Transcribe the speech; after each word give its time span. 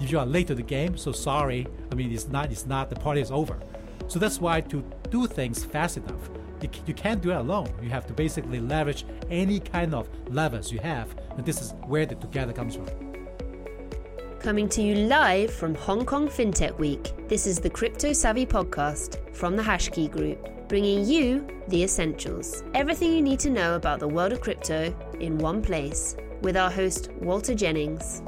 If 0.00 0.10
you 0.10 0.18
are 0.18 0.26
late 0.26 0.46
to 0.46 0.54
the 0.54 0.62
game, 0.62 0.96
so 0.96 1.12
sorry. 1.12 1.66
I 1.92 1.94
mean, 1.94 2.12
it's 2.12 2.28
not. 2.28 2.50
It's 2.50 2.66
not. 2.66 2.88
The 2.88 2.96
party 2.96 3.20
is 3.20 3.30
over. 3.30 3.58
So 4.08 4.18
that's 4.18 4.40
why 4.40 4.60
to 4.62 4.82
do 5.10 5.26
things 5.26 5.64
fast 5.64 5.98
enough, 5.98 6.30
you, 6.86 6.94
can't 6.94 7.22
do 7.22 7.30
it 7.30 7.36
alone. 7.36 7.72
You 7.82 7.90
have 7.90 8.06
to 8.06 8.12
basically 8.12 8.60
leverage 8.60 9.04
any 9.30 9.60
kind 9.60 9.94
of 9.94 10.08
levers 10.28 10.72
you 10.72 10.78
have, 10.80 11.14
and 11.36 11.44
this 11.44 11.60
is 11.60 11.74
where 11.86 12.06
the 12.06 12.16
together 12.16 12.52
comes 12.52 12.76
from. 12.76 12.86
Coming 14.40 14.68
to 14.70 14.82
you 14.82 14.94
live 14.94 15.52
from 15.52 15.74
Hong 15.74 16.04
Kong 16.04 16.28
FinTech 16.28 16.78
Week, 16.78 17.12
this 17.28 17.46
is 17.46 17.60
the 17.60 17.70
Crypto 17.70 18.12
Savvy 18.12 18.46
podcast 18.46 19.34
from 19.34 19.54
the 19.54 19.62
Hashkey 19.62 20.10
Group, 20.10 20.68
bringing 20.68 21.06
you 21.06 21.46
the 21.68 21.84
essentials. 21.84 22.64
Everything 22.74 23.12
you 23.12 23.22
need 23.22 23.38
to 23.40 23.50
know 23.50 23.76
about 23.76 24.00
the 24.00 24.08
world 24.08 24.32
of 24.32 24.40
crypto 24.40 24.94
in 25.20 25.38
one 25.38 25.62
place, 25.62 26.16
with 26.42 26.56
our 26.56 26.70
host, 26.70 27.10
Walter 27.20 27.54
Jennings. 27.54 28.22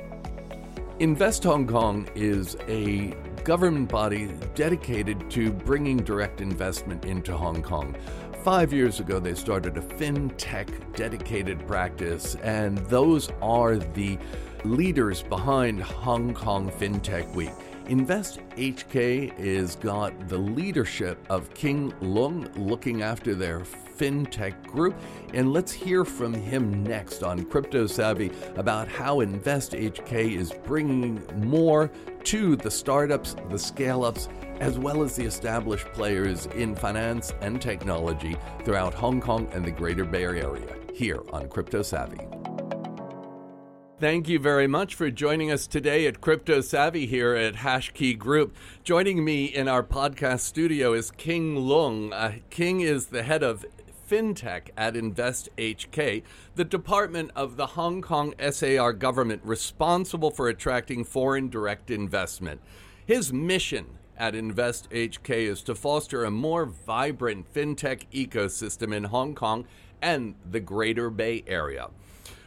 Invest 1.02 1.42
Hong 1.42 1.66
Kong 1.66 2.08
is 2.14 2.56
a 2.68 3.08
government 3.42 3.88
body 3.88 4.30
dedicated 4.54 5.28
to 5.32 5.50
bringing 5.50 5.96
direct 5.96 6.40
investment 6.40 7.06
into 7.06 7.36
Hong 7.36 7.60
Kong. 7.60 7.96
Five 8.44 8.72
years 8.72 9.00
ago, 9.00 9.18
they 9.18 9.34
started 9.34 9.76
a 9.76 9.80
fintech 9.80 10.68
dedicated 10.94 11.66
practice, 11.66 12.36
and 12.36 12.78
those 12.86 13.30
are 13.42 13.78
the 13.78 14.16
leaders 14.64 15.24
behind 15.24 15.82
Hong 15.82 16.34
Kong 16.34 16.70
FinTech 16.70 17.34
Week. 17.34 17.50
Invest 17.92 18.40
HK 18.56 19.38
is 19.38 19.76
got 19.76 20.26
the 20.26 20.38
leadership 20.38 21.22
of 21.28 21.52
King 21.52 21.92
Leung 22.00 22.50
looking 22.56 23.02
after 23.02 23.34
their 23.34 23.60
fintech 23.60 24.62
group. 24.62 24.98
And 25.34 25.52
let's 25.52 25.72
hear 25.72 26.06
from 26.06 26.32
him 26.32 26.82
next 26.84 27.22
on 27.22 27.44
Crypto 27.44 27.86
Savvy 27.86 28.32
about 28.56 28.88
how 28.88 29.20
Invest 29.20 29.72
HK 29.72 30.38
is 30.38 30.54
bringing 30.64 31.22
more 31.46 31.90
to 32.24 32.56
the 32.56 32.70
startups, 32.70 33.36
the 33.50 33.58
scale 33.58 34.04
ups, 34.04 34.30
as 34.60 34.78
well 34.78 35.02
as 35.02 35.14
the 35.14 35.26
established 35.26 35.84
players 35.92 36.46
in 36.46 36.74
finance 36.74 37.34
and 37.42 37.60
technology 37.60 38.38
throughout 38.64 38.94
Hong 38.94 39.20
Kong 39.20 39.50
and 39.52 39.66
the 39.66 39.70
greater 39.70 40.06
Bay 40.06 40.24
Area 40.24 40.74
here 40.94 41.20
on 41.30 41.46
Crypto 41.46 41.82
Savvy. 41.82 42.26
Thank 44.02 44.28
you 44.28 44.40
very 44.40 44.66
much 44.66 44.96
for 44.96 45.12
joining 45.12 45.52
us 45.52 45.68
today 45.68 46.08
at 46.08 46.20
Crypto 46.20 46.60
Savvy 46.60 47.06
here 47.06 47.36
at 47.36 47.54
Hashkey 47.54 48.18
Group. 48.18 48.56
Joining 48.82 49.24
me 49.24 49.44
in 49.44 49.68
our 49.68 49.84
podcast 49.84 50.40
studio 50.40 50.92
is 50.92 51.12
King 51.12 51.54
Leung. 51.54 52.12
Uh, 52.12 52.40
King 52.50 52.80
is 52.80 53.06
the 53.06 53.22
head 53.22 53.44
of 53.44 53.64
FinTech 54.10 54.70
at 54.76 54.96
Invest 54.96 55.50
HK, 55.56 56.24
the 56.56 56.64
department 56.64 57.30
of 57.36 57.56
the 57.56 57.66
Hong 57.78 58.02
Kong 58.02 58.34
SAR 58.50 58.92
government 58.92 59.40
responsible 59.44 60.32
for 60.32 60.48
attracting 60.48 61.04
foreign 61.04 61.48
direct 61.48 61.88
investment. 61.88 62.60
His 63.06 63.32
mission 63.32 63.86
at 64.18 64.34
Invest 64.34 64.90
HK 64.90 65.30
is 65.30 65.62
to 65.62 65.76
foster 65.76 66.24
a 66.24 66.30
more 66.32 66.66
vibrant 66.66 67.54
fintech 67.54 68.06
ecosystem 68.12 68.92
in 68.92 69.04
Hong 69.04 69.36
Kong 69.36 69.64
and 70.02 70.34
the 70.50 70.58
Greater 70.58 71.08
Bay 71.08 71.44
Area 71.46 71.86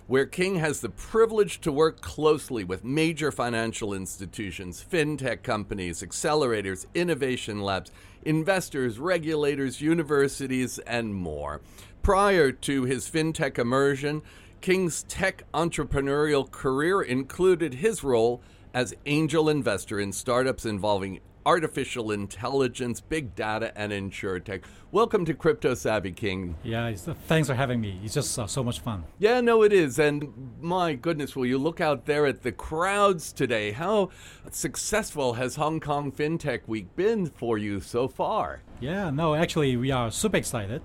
where 0.08 0.26
King 0.26 0.56
has 0.58 0.82
the 0.82 0.90
privilege 0.90 1.60
to 1.62 1.72
work 1.72 2.02
closely 2.02 2.64
with 2.64 2.84
major 2.84 3.32
financial 3.32 3.94
institutions, 3.94 4.86
fintech 4.90 5.42
companies, 5.42 6.04
accelerators, 6.04 6.86
innovation 6.94 7.62
labs, 7.62 7.92
investors, 8.24 9.00
regulators, 9.00 9.82
universities, 9.82 10.78
and 10.80 11.16
more. 11.16 11.62
Prior 12.04 12.52
to 12.52 12.84
his 12.84 13.10
fintech 13.10 13.58
immersion, 13.58 14.22
King's 14.62 15.04
tech 15.04 15.44
entrepreneurial 15.54 16.50
career 16.50 17.02
included 17.02 17.76
his 17.76 18.04
role 18.04 18.42
as 18.74 18.94
angel 19.06 19.50
investor 19.50 20.00
in 20.00 20.12
startups 20.12 20.66
involving 20.66 21.20
artificial 21.46 22.12
intelligence, 22.12 23.00
big 23.02 23.36
data, 23.36 23.72
and 23.78 23.92
insurtech. 23.92 24.64
Welcome 24.92 25.26
to 25.26 25.34
Crypto 25.34 25.76
Savvy 25.76 26.12
King. 26.12 26.56
Yeah, 26.64 26.92
thanks 27.28 27.48
for 27.48 27.54
having 27.54 27.80
me. 27.80 28.00
It's 28.04 28.16
just 28.16 28.38
uh, 28.40 28.48
so 28.48 28.64
much 28.64 28.80
fun. 28.80 29.04
Yeah, 29.20 29.42
no, 29.42 29.62
it 29.62 29.72
is. 29.72 30.00
And 30.00 30.56
my 30.60 30.94
goodness, 30.94 31.36
will 31.36 31.46
you 31.46 31.58
look 31.58 31.80
out 31.80 32.06
there 32.06 32.26
at 32.26 32.42
the 32.42 32.52
crowds 32.52 33.32
today? 33.32 33.72
How 33.72 34.10
successful 34.50 35.34
has 35.34 35.56
Hong 35.56 35.80
Kong 35.80 36.12
FinTech 36.12 36.62
Week 36.68 36.96
been 36.96 37.28
for 37.28 37.58
you 37.58 37.80
so 37.80 38.08
far? 38.08 38.64
Yeah, 38.80 39.12
no, 39.12 39.36
actually, 39.36 39.78
we 39.78 39.92
are 39.92 40.10
super 40.10 40.38
excited. 40.38 40.82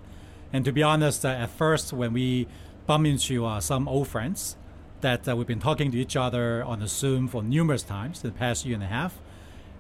And 0.53 0.65
to 0.65 0.73
be 0.73 0.83
honest, 0.83 1.25
uh, 1.25 1.29
at 1.29 1.51
first, 1.51 1.93
when 1.93 2.13
we 2.13 2.49
bump 2.87 3.07
into 3.07 3.47
uh, 3.47 3.61
some 3.61 3.89
old 3.89 4.09
friends 4.09 4.57
that 5.01 5.27
uh, 5.27 5.35
we've 5.35 5.47
been 5.47 5.61
talking 5.61 5.91
to 5.93 5.99
each 5.99 6.17
other 6.17 6.63
on 6.65 6.81
the 6.81 6.89
Zoom 6.89 7.29
for 7.29 7.43
numerous 7.43 7.83
times 7.83 8.23
in 8.23 8.31
the 8.31 8.37
past 8.37 8.67
year 8.67 8.75
and 8.75 8.83
a 8.83 8.89
half, 8.89 9.19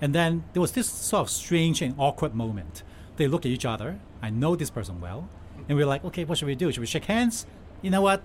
and 0.01 0.15
then 0.15 0.45
there 0.53 0.61
was 0.61 0.73
this 0.73 0.89
sort 0.89 1.23
of 1.23 1.31
strange 1.31 1.83
and 1.83 1.95
awkward 1.99 2.35
moment. 2.35 2.83
They 3.17 3.29
look 3.29 3.45
at 3.45 3.51
each 3.53 3.67
other. 3.67 4.01
I 4.23 4.31
know 4.31 4.57
this 4.57 4.71
person 4.71 5.01
well. 5.01 5.29
And 5.69 5.77
we're 5.77 5.87
like, 5.87 6.05
okay, 6.05 6.25
what 6.25 6.39
should 6.39 6.47
we 6.47 6.55
do? 6.55 6.73
Should 6.73 6.81
we 6.81 6.87
shake 6.87 7.05
hands? 7.05 7.47
You 7.83 7.91
know 7.91 8.03
what? 8.03 8.23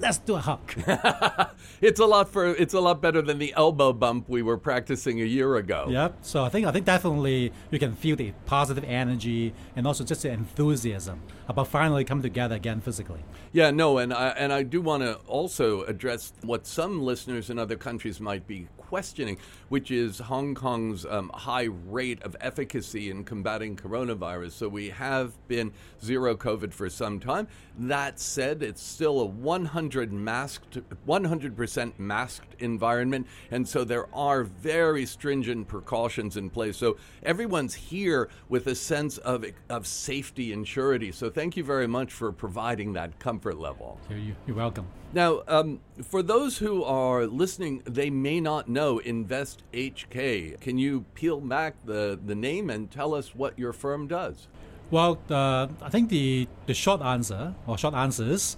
let's 0.00 0.18
do 0.18 0.34
a 0.34 0.40
hug. 0.40 0.60
it's 1.80 2.00
a 2.00 2.06
lot 2.06 2.28
for 2.28 2.46
it's 2.46 2.74
a 2.74 2.80
lot 2.80 3.00
better 3.00 3.22
than 3.22 3.38
the 3.38 3.52
elbow 3.56 3.92
bump 3.92 4.28
we 4.28 4.42
were 4.42 4.56
practicing 4.56 5.20
a 5.20 5.24
year 5.24 5.56
ago. 5.56 5.86
Yep. 5.88 6.18
So 6.22 6.42
I 6.44 6.48
think 6.48 6.66
I 6.66 6.72
think 6.72 6.86
definitely 6.86 7.52
you 7.70 7.78
can 7.78 7.94
feel 7.94 8.16
the 8.16 8.32
positive 8.46 8.84
energy 8.84 9.52
and 9.76 9.86
also 9.86 10.04
just 10.04 10.22
the 10.22 10.30
enthusiasm 10.30 11.22
about 11.48 11.68
finally 11.68 12.04
coming 12.04 12.22
together 12.22 12.56
again 12.56 12.80
physically. 12.80 13.24
Yeah, 13.52 13.70
no, 13.70 13.98
and 13.98 14.12
I 14.12 14.28
and 14.30 14.52
I 14.52 14.62
do 14.62 14.80
want 14.80 15.02
to 15.02 15.16
also 15.26 15.82
address 15.82 16.32
what 16.42 16.66
some 16.66 17.02
listeners 17.02 17.50
in 17.50 17.58
other 17.58 17.76
countries 17.76 18.20
might 18.20 18.46
be 18.46 18.68
questioning, 18.76 19.38
which 19.70 19.90
is 19.92 20.18
Hong 20.18 20.54
Kong's 20.54 21.06
um, 21.06 21.30
high 21.32 21.68
rate 21.86 22.20
of 22.24 22.36
efficacy 22.40 23.08
in 23.08 23.22
combating 23.22 23.76
coronavirus. 23.76 24.50
So 24.50 24.68
we 24.68 24.90
have 24.90 25.32
been 25.46 25.72
zero 26.04 26.36
COVID 26.36 26.74
for 26.74 26.90
some 26.90 27.20
time. 27.20 27.46
That 27.78 28.18
said, 28.18 28.64
it's 28.64 28.82
still 28.82 29.20
a 29.20 29.24
100 29.24 30.12
masked, 30.12 30.78
100% 31.06 31.92
masked 31.98 32.56
environment, 32.58 33.28
and 33.52 33.66
so 33.66 33.84
there 33.84 34.12
are 34.12 34.42
very 34.42 35.06
stringent 35.06 35.68
precautions 35.68 36.36
in 36.36 36.50
place. 36.50 36.76
So 36.76 36.96
everyone's 37.22 37.74
here 37.74 38.28
with 38.48 38.66
a 38.66 38.74
sense 38.74 39.18
of 39.18 39.44
of 39.68 39.86
safety 39.86 40.52
and 40.52 40.66
surety. 40.66 41.12
So 41.12 41.30
thank 41.30 41.56
you 41.56 41.62
very 41.62 41.86
much 41.86 42.12
for 42.12 42.32
providing 42.32 42.92
that 42.94 43.20
comfort 43.20 43.58
level. 43.58 44.00
You're 44.46 44.56
welcome. 44.56 44.86
Now, 45.12 45.42
um, 45.48 45.80
for 46.02 46.22
those 46.22 46.58
who 46.58 46.84
are 46.84 47.26
listening, 47.26 47.82
they 47.84 48.10
may 48.10 48.40
not 48.40 48.68
know 48.68 48.98
Invest 48.98 49.59
HK. 49.72 50.60
Can 50.60 50.78
you 50.78 51.04
peel 51.14 51.40
back 51.40 51.74
the, 51.84 52.18
the 52.24 52.34
name 52.34 52.70
and 52.70 52.90
tell 52.90 53.14
us 53.14 53.34
what 53.34 53.58
your 53.58 53.72
firm 53.72 54.06
does? 54.06 54.48
Well, 54.90 55.18
uh, 55.30 55.68
I 55.82 55.88
think 55.88 56.08
the, 56.08 56.48
the 56.66 56.74
short 56.74 57.00
answer 57.00 57.54
or 57.66 57.78
short 57.78 57.94
answers 57.94 58.56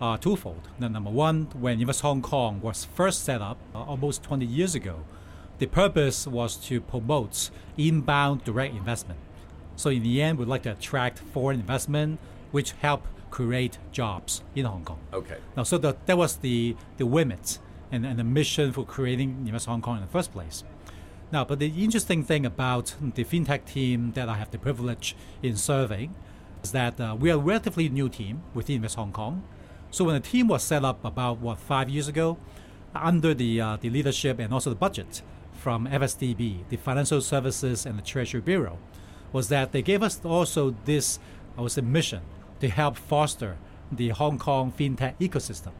are 0.00 0.18
twofold. 0.18 0.68
Now, 0.78 0.88
number 0.88 1.10
one, 1.10 1.48
when 1.54 1.80
Invest 1.80 2.00
Hong 2.00 2.22
Kong 2.22 2.60
was 2.60 2.84
first 2.84 3.24
set 3.24 3.40
up 3.40 3.58
uh, 3.74 3.82
almost 3.82 4.22
20 4.22 4.46
years 4.46 4.74
ago, 4.74 5.04
the 5.58 5.66
purpose 5.66 6.26
was 6.26 6.56
to 6.68 6.80
promote 6.80 7.50
inbound 7.76 8.44
direct 8.44 8.74
investment. 8.74 9.20
So 9.76 9.90
in 9.90 10.02
the 10.02 10.22
end, 10.22 10.38
we'd 10.38 10.48
like 10.48 10.62
to 10.62 10.72
attract 10.72 11.18
foreign 11.18 11.60
investment, 11.60 12.18
which 12.50 12.72
help 12.72 13.06
create 13.30 13.78
jobs 13.92 14.42
in 14.54 14.64
Hong 14.64 14.84
Kong. 14.84 15.00
Okay. 15.12 15.38
Now, 15.56 15.64
so 15.64 15.76
the, 15.78 15.96
that 16.06 16.16
was 16.16 16.36
the 16.36 16.76
the 16.96 17.04
remit 17.04 17.58
and, 17.90 18.04
and 18.04 18.18
the 18.18 18.24
mission 18.24 18.72
for 18.72 18.84
creating 18.84 19.44
Invest 19.46 19.66
Hong 19.66 19.82
Kong 19.82 19.96
in 19.96 20.02
the 20.02 20.08
first 20.08 20.32
place. 20.32 20.64
Now, 21.32 21.44
but 21.44 21.58
the 21.58 21.68
interesting 21.82 22.22
thing 22.22 22.46
about 22.46 22.94
the 23.00 23.24
fintech 23.24 23.64
team 23.64 24.12
that 24.12 24.28
I 24.28 24.34
have 24.36 24.50
the 24.50 24.58
privilege 24.58 25.16
in 25.42 25.56
serving 25.56 26.14
is 26.62 26.72
that 26.72 27.00
uh, 27.00 27.16
we 27.18 27.30
are 27.30 27.34
a 27.34 27.38
relatively 27.38 27.88
new 27.88 28.08
team 28.08 28.42
within 28.54 28.76
Invest 28.76 28.96
Hong 28.96 29.12
Kong. 29.12 29.42
So 29.90 30.04
when 30.04 30.14
the 30.14 30.20
team 30.20 30.48
was 30.48 30.62
set 30.62 30.84
up 30.84 31.04
about 31.04 31.38
what 31.38 31.58
five 31.58 31.88
years 31.88 32.08
ago, 32.08 32.38
under 32.94 33.34
the 33.34 33.60
uh, 33.60 33.76
the 33.80 33.90
leadership 33.90 34.38
and 34.38 34.52
also 34.54 34.70
the 34.70 34.76
budget 34.76 35.22
from 35.52 35.86
FSTB, 35.88 36.68
the 36.68 36.76
Financial 36.76 37.20
Services 37.20 37.86
and 37.86 37.98
the 37.98 38.02
Treasury 38.02 38.40
Bureau, 38.40 38.78
was 39.32 39.48
that 39.48 39.72
they 39.72 39.82
gave 39.82 40.02
us 40.02 40.20
also 40.24 40.74
this 40.84 41.18
I 41.56 41.60
would 41.60 41.72
say 41.72 41.82
mission 41.82 42.22
to 42.60 42.68
help 42.68 42.96
foster 42.96 43.56
the 43.90 44.10
Hong 44.10 44.38
Kong 44.38 44.72
fintech 44.72 45.14
ecosystem. 45.20 45.72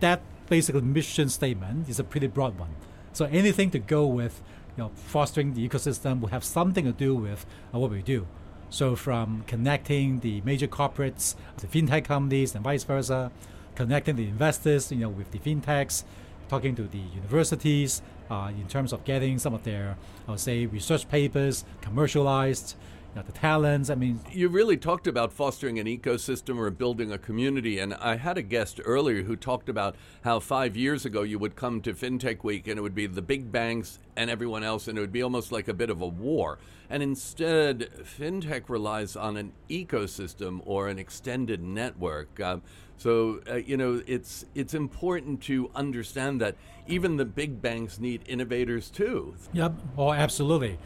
That 0.00 0.22
basically 0.50 0.82
mission 0.82 1.30
statement 1.30 1.88
is 1.88 1.98
a 1.98 2.04
pretty 2.04 2.26
broad 2.26 2.58
one. 2.58 2.74
So 3.14 3.24
anything 3.24 3.70
to 3.70 3.78
go 3.78 4.06
with 4.06 4.42
you 4.76 4.84
know, 4.84 4.90
fostering 4.94 5.54
the 5.54 5.66
ecosystem 5.66 6.20
will 6.20 6.28
have 6.28 6.44
something 6.44 6.84
to 6.84 6.92
do 6.92 7.14
with 7.14 7.46
uh, 7.74 7.78
what 7.78 7.90
we 7.90 8.02
do. 8.02 8.26
So 8.68 8.94
from 8.94 9.44
connecting 9.46 10.20
the 10.20 10.42
major 10.42 10.68
corporates, 10.68 11.34
the 11.56 11.66
fintech 11.66 12.04
companies, 12.04 12.54
and 12.54 12.62
vice 12.62 12.84
versa, 12.84 13.32
connecting 13.74 14.16
the 14.16 14.28
investors, 14.28 14.92
you 14.92 14.98
know, 14.98 15.08
with 15.08 15.30
the 15.32 15.38
fintechs, 15.38 16.04
talking 16.48 16.76
to 16.76 16.82
the 16.82 16.98
universities 16.98 18.02
uh, 18.30 18.52
in 18.56 18.66
terms 18.68 18.92
of 18.92 19.04
getting 19.04 19.38
some 19.38 19.54
of 19.54 19.64
their, 19.64 19.96
I 20.28 20.32
would 20.32 20.40
say, 20.40 20.66
research 20.66 21.08
papers 21.08 21.64
commercialized, 21.80 22.76
know, 23.16 23.22
the 23.22 23.32
talents. 23.32 23.90
I 23.90 23.94
mean, 23.94 24.20
you 24.30 24.48
really 24.48 24.76
talked 24.76 25.06
about 25.06 25.32
fostering 25.32 25.78
an 25.78 25.86
ecosystem 25.86 26.58
or 26.58 26.70
building 26.70 27.12
a 27.12 27.18
community. 27.18 27.78
And 27.78 27.94
I 27.94 28.16
had 28.16 28.38
a 28.38 28.42
guest 28.42 28.80
earlier 28.84 29.22
who 29.22 29.36
talked 29.36 29.68
about 29.68 29.96
how 30.22 30.40
five 30.40 30.76
years 30.76 31.04
ago 31.04 31.22
you 31.22 31.38
would 31.38 31.56
come 31.56 31.80
to 31.82 31.92
FinTech 31.92 32.44
Week 32.44 32.68
and 32.68 32.78
it 32.78 32.82
would 32.82 32.94
be 32.94 33.06
the 33.06 33.22
big 33.22 33.50
banks 33.50 33.98
and 34.16 34.30
everyone 34.30 34.62
else, 34.62 34.86
and 34.86 34.98
it 34.98 35.00
would 35.00 35.12
be 35.12 35.22
almost 35.22 35.50
like 35.50 35.68
a 35.68 35.74
bit 35.74 35.90
of 35.90 36.00
a 36.00 36.06
war. 36.06 36.58
And 36.88 37.02
instead, 37.02 37.88
FinTech 38.02 38.68
relies 38.68 39.16
on 39.16 39.36
an 39.36 39.52
ecosystem 39.68 40.60
or 40.64 40.88
an 40.88 40.98
extended 40.98 41.62
network. 41.62 42.38
Uh, 42.40 42.58
so 42.96 43.40
uh, 43.48 43.54
you 43.54 43.78
know 43.78 44.02
it's 44.06 44.44
it's 44.54 44.74
important 44.74 45.40
to 45.42 45.70
understand 45.74 46.40
that 46.42 46.56
even 46.86 47.16
the 47.16 47.24
big 47.24 47.62
banks 47.62 47.98
need 47.98 48.22
innovators 48.26 48.90
too. 48.90 49.34
Yep. 49.54 49.72
Oh, 49.96 50.12
absolutely. 50.12 50.78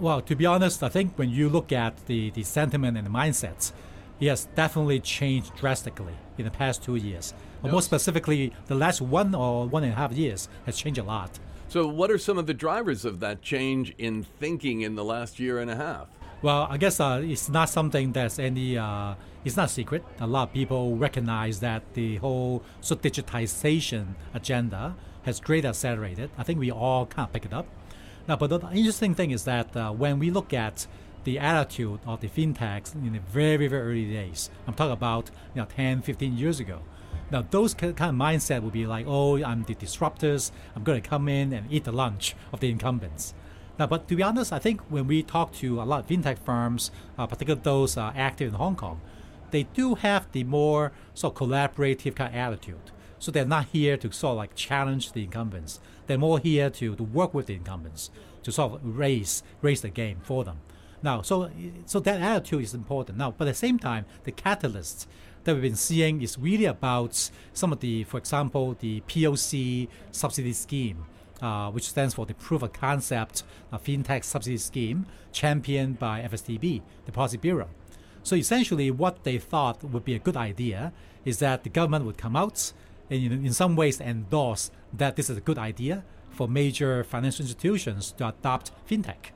Well, 0.00 0.22
to 0.22 0.34
be 0.34 0.46
honest, 0.46 0.82
I 0.82 0.88
think 0.88 1.18
when 1.18 1.28
you 1.28 1.50
look 1.50 1.72
at 1.72 2.06
the, 2.06 2.30
the 2.30 2.42
sentiment 2.42 2.96
and 2.96 3.06
the 3.06 3.10
mindsets, 3.10 3.72
it 4.18 4.28
has 4.28 4.46
definitely 4.54 4.98
changed 5.00 5.54
drastically 5.56 6.14
in 6.38 6.46
the 6.46 6.50
past 6.50 6.82
two 6.82 6.96
years. 6.96 7.34
Or 7.62 7.70
more 7.70 7.82
specifically, 7.82 8.54
the 8.66 8.74
last 8.74 9.02
one 9.02 9.34
or 9.34 9.66
one 9.66 9.84
and 9.84 9.92
a 9.92 9.96
half 9.96 10.12
years 10.12 10.48
has 10.64 10.78
changed 10.78 10.98
a 10.98 11.02
lot. 11.02 11.38
So, 11.68 11.86
what 11.86 12.10
are 12.10 12.16
some 12.16 12.38
of 12.38 12.46
the 12.46 12.54
drivers 12.54 13.04
of 13.04 13.20
that 13.20 13.42
change 13.42 13.94
in 13.98 14.22
thinking 14.22 14.80
in 14.80 14.94
the 14.94 15.04
last 15.04 15.38
year 15.38 15.58
and 15.58 15.70
a 15.70 15.76
half? 15.76 16.08
Well, 16.40 16.66
I 16.70 16.78
guess 16.78 16.98
uh, 16.98 17.20
it's 17.22 17.50
not 17.50 17.68
something 17.68 18.12
that's 18.12 18.38
any. 18.38 18.78
Uh, 18.78 19.16
it's 19.44 19.58
not 19.58 19.68
secret. 19.68 20.02
A 20.18 20.26
lot 20.26 20.48
of 20.48 20.54
people 20.54 20.96
recognize 20.96 21.60
that 21.60 21.82
the 21.92 22.16
whole 22.16 22.62
so 22.80 22.96
digitization 22.96 24.14
agenda 24.32 24.96
has 25.24 25.40
greatly 25.40 25.68
accelerated. 25.68 26.30
I 26.38 26.42
think 26.42 26.58
we 26.58 26.70
all 26.70 27.04
kind 27.04 27.28
of 27.28 27.32
pick 27.34 27.44
it 27.44 27.52
up. 27.52 27.66
Now, 28.28 28.36
but 28.36 28.48
the 28.48 28.60
interesting 28.72 29.14
thing 29.14 29.30
is 29.30 29.44
that 29.44 29.76
uh, 29.76 29.92
when 29.92 30.18
we 30.18 30.30
look 30.30 30.52
at 30.52 30.86
the 31.24 31.38
attitude 31.38 32.00
of 32.06 32.20
the 32.20 32.28
fintechs 32.28 32.94
in 32.94 33.12
the 33.12 33.18
very, 33.18 33.66
very 33.66 33.82
early 33.82 34.10
days, 34.10 34.50
I'm 34.66 34.74
talking 34.74 34.92
about 34.92 35.30
you 35.54 35.62
know 35.62 35.68
10, 35.68 36.02
15 36.02 36.36
years 36.36 36.60
ago. 36.60 36.80
Now, 37.30 37.44
those 37.48 37.74
kind 37.74 37.92
of 37.92 38.14
mindset 38.14 38.62
would 38.62 38.72
be 38.72 38.86
like, 38.86 39.06
oh, 39.08 39.42
I'm 39.42 39.62
the 39.62 39.74
disruptors. 39.74 40.50
I'm 40.74 40.82
going 40.82 41.00
to 41.00 41.08
come 41.08 41.28
in 41.28 41.52
and 41.52 41.72
eat 41.72 41.84
the 41.84 41.92
lunch 41.92 42.34
of 42.52 42.58
the 42.58 42.70
incumbents. 42.70 43.34
Now, 43.78 43.86
but 43.86 44.08
to 44.08 44.16
be 44.16 44.22
honest, 44.22 44.52
I 44.52 44.58
think 44.58 44.80
when 44.90 45.06
we 45.06 45.22
talk 45.22 45.52
to 45.54 45.80
a 45.80 45.84
lot 45.84 46.00
of 46.00 46.06
fintech 46.08 46.38
firms, 46.38 46.90
uh, 47.16 47.26
particularly 47.26 47.62
those 47.62 47.96
uh, 47.96 48.12
active 48.16 48.48
in 48.48 48.54
Hong 48.54 48.74
Kong, 48.74 49.00
they 49.52 49.62
do 49.62 49.94
have 49.94 50.30
the 50.32 50.44
more 50.44 50.92
of 51.22 51.34
collaborative 51.34 52.14
kind 52.16 52.34
of 52.34 52.38
attitude. 52.38 52.90
So 53.20 53.30
they're 53.30 53.44
not 53.44 53.66
here 53.66 53.96
to 53.98 54.10
sort 54.10 54.32
of 54.32 54.38
like 54.38 54.54
challenge 54.56 55.12
the 55.12 55.22
incumbents. 55.22 55.78
They're 56.06 56.18
more 56.18 56.40
here 56.40 56.70
to, 56.70 56.96
to 56.96 57.02
work 57.02 57.32
with 57.32 57.46
the 57.46 57.54
incumbents 57.54 58.10
to 58.42 58.50
sort 58.50 58.72
of 58.72 58.80
raise 58.82 59.42
raise 59.62 59.82
the 59.82 59.90
game 59.90 60.18
for 60.22 60.42
them. 60.42 60.60
Now, 61.02 61.22
so 61.22 61.50
so 61.86 62.00
that 62.00 62.20
attitude 62.20 62.62
is 62.62 62.74
important. 62.74 63.18
Now, 63.18 63.30
but 63.30 63.46
at 63.46 63.52
the 63.52 63.56
same 63.56 63.78
time, 63.78 64.06
the 64.24 64.32
catalysts 64.32 65.06
that 65.44 65.54
we've 65.54 65.62
been 65.62 65.76
seeing 65.76 66.22
is 66.22 66.38
really 66.38 66.64
about 66.64 67.30
some 67.52 67.72
of 67.72 67.80
the, 67.80 68.04
for 68.04 68.18
example, 68.18 68.76
the 68.80 69.00
POC 69.02 69.88
subsidy 70.10 70.52
scheme, 70.52 71.04
uh, 71.40 71.70
which 71.70 71.88
stands 71.88 72.14
for 72.14 72.26
the 72.26 72.34
Proof 72.34 72.62
of 72.62 72.72
Concept 72.72 73.42
uh, 73.72 73.78
FinTech 73.78 74.24
Subsidy 74.24 74.58
Scheme, 74.58 75.06
championed 75.32 75.98
by 75.98 76.20
FSTB, 76.22 76.82
the 77.06 77.12
Policy 77.12 77.38
Bureau. 77.38 77.68
So 78.22 78.36
essentially, 78.36 78.90
what 78.90 79.24
they 79.24 79.38
thought 79.38 79.82
would 79.82 80.04
be 80.04 80.14
a 80.14 80.18
good 80.18 80.36
idea 80.36 80.92
is 81.24 81.38
that 81.38 81.64
the 81.64 81.70
government 81.70 82.04
would 82.04 82.18
come 82.18 82.36
out 82.36 82.72
and 83.10 83.46
in 83.46 83.52
some 83.52 83.76
ways 83.76 84.00
endorse 84.00 84.70
that 84.92 85.16
this 85.16 85.28
is 85.28 85.36
a 85.36 85.40
good 85.40 85.58
idea 85.58 86.04
for 86.30 86.48
major 86.48 87.04
financial 87.04 87.42
institutions 87.42 88.12
to 88.12 88.28
adopt 88.28 88.70
fintech. 88.88 89.32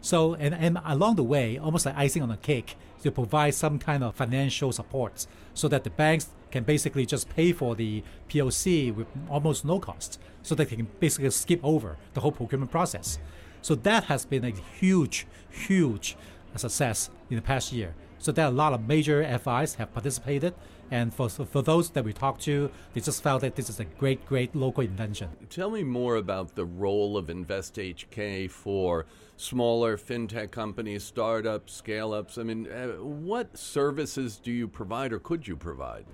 So, 0.00 0.34
and, 0.34 0.54
and 0.54 0.78
along 0.84 1.16
the 1.16 1.24
way, 1.24 1.56
almost 1.56 1.86
like 1.86 1.96
icing 1.96 2.22
on 2.22 2.28
the 2.28 2.36
cake, 2.36 2.76
to 3.02 3.10
provide 3.10 3.54
some 3.54 3.78
kind 3.78 4.04
of 4.04 4.14
financial 4.14 4.70
support 4.72 5.26
so 5.54 5.68
that 5.68 5.84
the 5.84 5.90
banks 5.90 6.28
can 6.50 6.64
basically 6.64 7.04
just 7.06 7.28
pay 7.28 7.52
for 7.52 7.74
the 7.74 8.02
POC 8.28 8.94
with 8.94 9.06
almost 9.28 9.64
no 9.64 9.78
cost, 9.80 10.20
so 10.42 10.54
they 10.54 10.64
can 10.64 10.86
basically 11.00 11.30
skip 11.30 11.60
over 11.62 11.96
the 12.12 12.20
whole 12.20 12.32
procurement 12.32 12.70
process. 12.70 13.18
So 13.62 13.74
that 13.76 14.04
has 14.04 14.24
been 14.24 14.44
a 14.44 14.50
huge, 14.50 15.26
huge 15.50 16.16
success 16.54 17.10
in 17.30 17.36
the 17.36 17.42
past 17.42 17.72
year. 17.72 17.94
So 18.18 18.32
are 18.36 18.46
a 18.46 18.50
lot 18.50 18.72
of 18.72 18.86
major 18.86 19.22
FIs 19.38 19.74
have 19.74 19.92
participated, 19.92 20.54
and 20.90 21.12
for, 21.12 21.28
for 21.28 21.62
those 21.62 21.90
that 21.90 22.04
we 22.04 22.12
talked 22.12 22.42
to, 22.42 22.70
they 22.92 23.00
just 23.00 23.22
felt 23.22 23.40
that 23.40 23.56
this 23.56 23.68
is 23.68 23.80
a 23.80 23.84
great, 23.84 24.24
great 24.26 24.54
local 24.54 24.84
invention. 24.84 25.28
Tell 25.50 25.70
me 25.70 25.82
more 25.82 26.16
about 26.16 26.54
the 26.54 26.64
role 26.64 27.16
of 27.16 27.26
InvestHK 27.26 28.50
for 28.50 29.06
smaller 29.36 29.96
fintech 29.96 30.50
companies, 30.50 31.04
startups, 31.04 31.72
scale 31.72 32.12
ups. 32.12 32.38
I 32.38 32.42
mean, 32.42 32.70
uh, 32.70 33.02
what 33.02 33.56
services 33.56 34.36
do 34.36 34.52
you 34.52 34.68
provide 34.68 35.12
or 35.12 35.18
could 35.18 35.48
you 35.48 35.56
provide? 35.56 36.04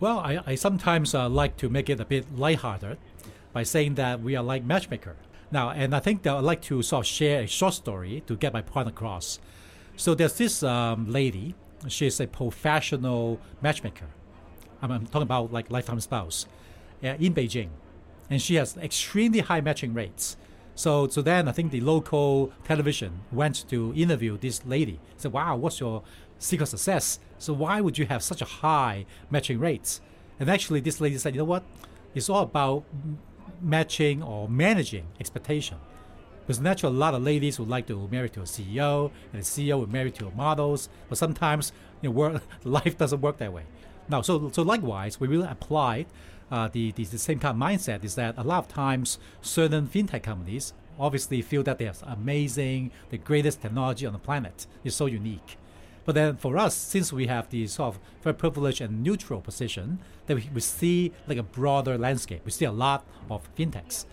Well, 0.00 0.18
I, 0.18 0.40
I 0.46 0.54
sometimes 0.56 1.14
uh, 1.14 1.28
like 1.28 1.56
to 1.58 1.68
make 1.68 1.88
it 1.88 2.00
a 2.00 2.04
bit 2.04 2.36
lighthearted 2.36 2.98
by 3.52 3.62
saying 3.62 3.94
that 3.94 4.20
we 4.20 4.34
are 4.34 4.42
like 4.42 4.64
matchmaker. 4.64 5.16
Now, 5.50 5.70
and 5.70 5.94
I 5.94 6.00
think 6.00 6.22
that 6.22 6.34
I'd 6.34 6.44
like 6.44 6.62
to 6.62 6.82
sort 6.82 7.04
of 7.04 7.06
share 7.06 7.42
a 7.42 7.46
short 7.46 7.74
story 7.74 8.22
to 8.26 8.36
get 8.36 8.52
my 8.52 8.62
point 8.62 8.88
across. 8.88 9.38
So 9.96 10.14
there's 10.14 10.36
this 10.38 10.62
um, 10.62 11.10
lady. 11.10 11.54
She's 11.88 12.20
a 12.20 12.26
professional 12.26 13.40
matchmaker. 13.60 14.06
I'm, 14.80 15.06
talking 15.06 15.22
about 15.22 15.52
like 15.52 15.70
lifetime 15.70 16.00
spouse 16.00 16.46
uh, 17.02 17.14
in 17.18 17.34
Beijing, 17.34 17.68
and 18.28 18.42
she 18.42 18.56
has 18.56 18.76
extremely 18.76 19.40
high 19.40 19.60
matching 19.60 19.94
rates. 19.94 20.36
So, 20.74 21.06
so 21.06 21.22
then 21.22 21.48
I 21.48 21.52
think 21.52 21.70
the 21.70 21.80
local 21.80 22.52
television 22.64 23.20
went 23.30 23.68
to 23.68 23.92
interview 23.94 24.38
this 24.38 24.64
lady. 24.66 24.98
Said, 25.16 25.32
"Wow, 25.32 25.56
what's 25.56 25.78
your 25.80 26.02
secret 26.38 26.66
success? 26.66 27.20
So 27.38 27.52
why 27.52 27.80
would 27.80 27.98
you 27.98 28.06
have 28.06 28.22
such 28.22 28.42
a 28.42 28.46
high 28.46 29.06
matching 29.30 29.58
rates?" 29.58 30.00
And 30.40 30.50
actually, 30.50 30.80
this 30.80 31.00
lady 31.00 31.18
said, 31.18 31.34
"You 31.34 31.40
know 31.40 31.44
what? 31.44 31.64
It's 32.14 32.28
all 32.28 32.42
about 32.42 32.84
matching 33.60 34.22
or 34.22 34.48
managing 34.48 35.06
expectation." 35.20 35.78
Because 36.46 36.60
naturally, 36.60 36.96
a 36.96 36.98
lot 36.98 37.14
of 37.14 37.22
ladies 37.22 37.58
would 37.58 37.68
like 37.68 37.86
to 37.86 38.08
marry 38.08 38.28
to 38.30 38.40
a 38.40 38.44
CEO, 38.44 39.10
and 39.32 39.42
the 39.42 39.46
CEO 39.46 39.78
would 39.80 39.92
marry 39.92 40.10
to 40.12 40.26
a 40.26 40.30
models. 40.32 40.88
But 41.08 41.18
sometimes, 41.18 41.72
you 42.00 42.08
know, 42.08 42.14
work, 42.14 42.42
life 42.64 42.98
doesn't 42.98 43.20
work 43.20 43.38
that 43.38 43.52
way. 43.52 43.64
Now, 44.08 44.22
so 44.22 44.50
so 44.52 44.62
likewise, 44.62 45.20
we 45.20 45.28
really 45.28 45.48
applied 45.48 46.06
uh, 46.50 46.68
the, 46.68 46.92
the 46.92 47.04
same 47.04 47.38
kind 47.38 47.56
of 47.56 47.68
mindset. 47.68 48.04
Is 48.04 48.16
that 48.16 48.34
a 48.36 48.42
lot 48.42 48.58
of 48.58 48.68
times 48.68 49.18
certain 49.40 49.86
fintech 49.86 50.22
companies 50.22 50.72
obviously 50.98 51.42
feel 51.42 51.62
that 51.62 51.78
they 51.78 51.84
have 51.86 52.02
amazing, 52.02 52.90
the 53.10 53.18
greatest 53.18 53.62
technology 53.62 54.06
on 54.06 54.12
the 54.12 54.18
planet 54.18 54.66
is 54.84 54.94
so 54.94 55.06
unique. 55.06 55.56
But 56.04 56.14
then 56.14 56.36
for 56.36 56.58
us, 56.58 56.74
since 56.74 57.12
we 57.12 57.28
have 57.28 57.48
the 57.50 57.66
sort 57.66 57.94
of 57.94 58.00
very 58.22 58.34
privileged 58.34 58.80
and 58.80 59.02
neutral 59.02 59.40
position, 59.40 60.00
that 60.26 60.36
we, 60.36 60.50
we 60.52 60.60
see 60.60 61.12
like 61.26 61.38
a 61.38 61.42
broader 61.42 61.96
landscape. 61.96 62.42
We 62.44 62.50
see 62.50 62.64
a 62.64 62.72
lot 62.72 63.04
of 63.30 63.48
fintechs 63.56 64.04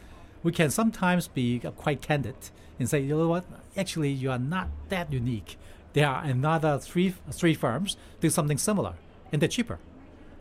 we 0.43 0.51
can 0.51 0.69
sometimes 0.69 1.27
be 1.27 1.60
quite 1.60 2.01
candid 2.01 2.36
and 2.77 2.89
say, 2.89 3.00
you 3.00 3.17
know 3.17 3.27
what, 3.27 3.46
actually 3.75 4.10
you 4.12 4.31
are 4.31 4.39
not 4.39 4.69
that 4.89 5.12
unique. 5.12 5.58
There 5.93 6.08
are 6.08 6.24
another 6.24 6.77
three 6.79 7.15
three 7.31 7.53
firms 7.53 7.98
do 8.22 8.29
something 8.29 8.58
similar, 8.58 8.93
and 9.31 9.41
they're 9.41 9.50
cheaper. 9.50 9.79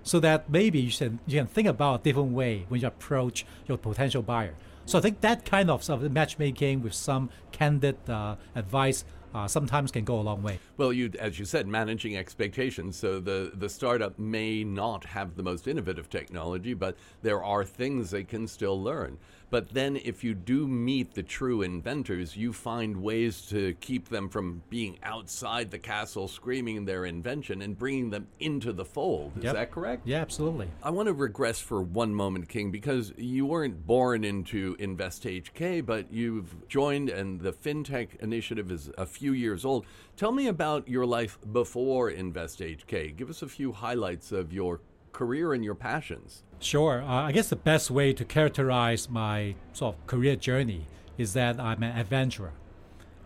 So 0.02 0.20
that 0.20 0.48
maybe 0.48 0.78
you 0.80 0.92
can 0.92 1.18
you 1.26 1.38
can 1.38 1.46
think 1.46 1.68
about 1.68 2.00
a 2.00 2.02
different 2.02 2.32
way 2.32 2.64
when 2.68 2.80
you 2.80 2.86
approach 2.86 3.44
your 3.66 3.78
potential 3.78 4.22
buyer. 4.22 4.54
So 4.86 4.96
I 4.96 5.02
think 5.02 5.20
that 5.20 5.44
kind 5.44 5.70
of, 5.70 5.84
sort 5.84 6.02
of 6.02 6.12
matchmaking 6.12 6.82
with 6.82 6.94
some 6.94 7.28
candid 7.52 7.98
uh, 8.08 8.36
advice 8.54 9.04
uh, 9.34 9.46
sometimes 9.46 9.90
can 9.90 10.04
go 10.04 10.18
a 10.18 10.22
long 10.22 10.42
way. 10.42 10.58
Well, 10.78 10.94
you, 10.94 11.12
as 11.18 11.38
you 11.38 11.44
said, 11.44 11.66
managing 11.66 12.16
expectations. 12.16 12.96
So 12.96 13.20
the, 13.20 13.52
the 13.54 13.68
startup 13.68 14.18
may 14.18 14.64
not 14.64 15.04
have 15.04 15.36
the 15.36 15.42
most 15.42 15.68
innovative 15.68 16.08
technology, 16.08 16.72
but 16.72 16.96
there 17.20 17.44
are 17.44 17.64
things 17.64 18.10
they 18.10 18.24
can 18.24 18.46
still 18.46 18.82
learn. 18.82 19.18
But 19.50 19.70
then, 19.70 19.96
if 19.96 20.22
you 20.22 20.34
do 20.34 20.66
meet 20.66 21.14
the 21.14 21.22
true 21.22 21.62
inventors, 21.62 22.36
you 22.36 22.52
find 22.52 23.02
ways 23.02 23.42
to 23.48 23.72
keep 23.74 24.08
them 24.08 24.28
from 24.28 24.62
being 24.68 24.98
outside 25.02 25.70
the 25.70 25.78
castle 25.78 26.28
screaming 26.28 26.84
their 26.84 27.06
invention 27.06 27.62
and 27.62 27.78
bringing 27.78 28.10
them 28.10 28.26
into 28.40 28.72
the 28.72 28.84
fold. 28.84 29.32
Is 29.38 29.44
yep. 29.44 29.54
that 29.54 29.70
correct? 29.70 30.06
Yeah, 30.06 30.20
absolutely. 30.20 30.68
I 30.82 30.90
want 30.90 31.06
to 31.06 31.14
regress 31.14 31.60
for 31.60 31.80
one 31.80 32.14
moment, 32.14 32.48
King, 32.48 32.70
because 32.70 33.14
you 33.16 33.46
weren't 33.46 33.86
born 33.86 34.22
into 34.22 34.76
InvestHK, 34.76 35.84
but 35.84 36.12
you've 36.12 36.68
joined, 36.68 37.08
and 37.08 37.40
the 37.40 37.52
FinTech 37.52 38.20
initiative 38.20 38.70
is 38.70 38.90
a 38.98 39.06
few 39.06 39.32
years 39.32 39.64
old. 39.64 39.86
Tell 40.16 40.32
me 40.32 40.48
about 40.48 40.88
your 40.88 41.06
life 41.06 41.38
before 41.52 42.10
InvestHK. 42.10 43.16
Give 43.16 43.30
us 43.30 43.40
a 43.40 43.48
few 43.48 43.72
highlights 43.72 44.30
of 44.30 44.52
your 44.52 44.80
career 45.18 45.52
and 45.52 45.64
your 45.64 45.74
passions. 45.74 46.44
Sure. 46.60 47.02
Uh, 47.02 47.26
I 47.28 47.32
guess 47.32 47.48
the 47.48 47.56
best 47.56 47.90
way 47.90 48.12
to 48.12 48.24
characterize 48.24 49.10
my 49.10 49.56
sort 49.72 49.96
of 49.96 50.06
career 50.06 50.36
journey 50.36 50.86
is 51.16 51.32
that 51.32 51.58
I'm 51.58 51.82
an 51.82 51.98
adventurer. 51.98 52.52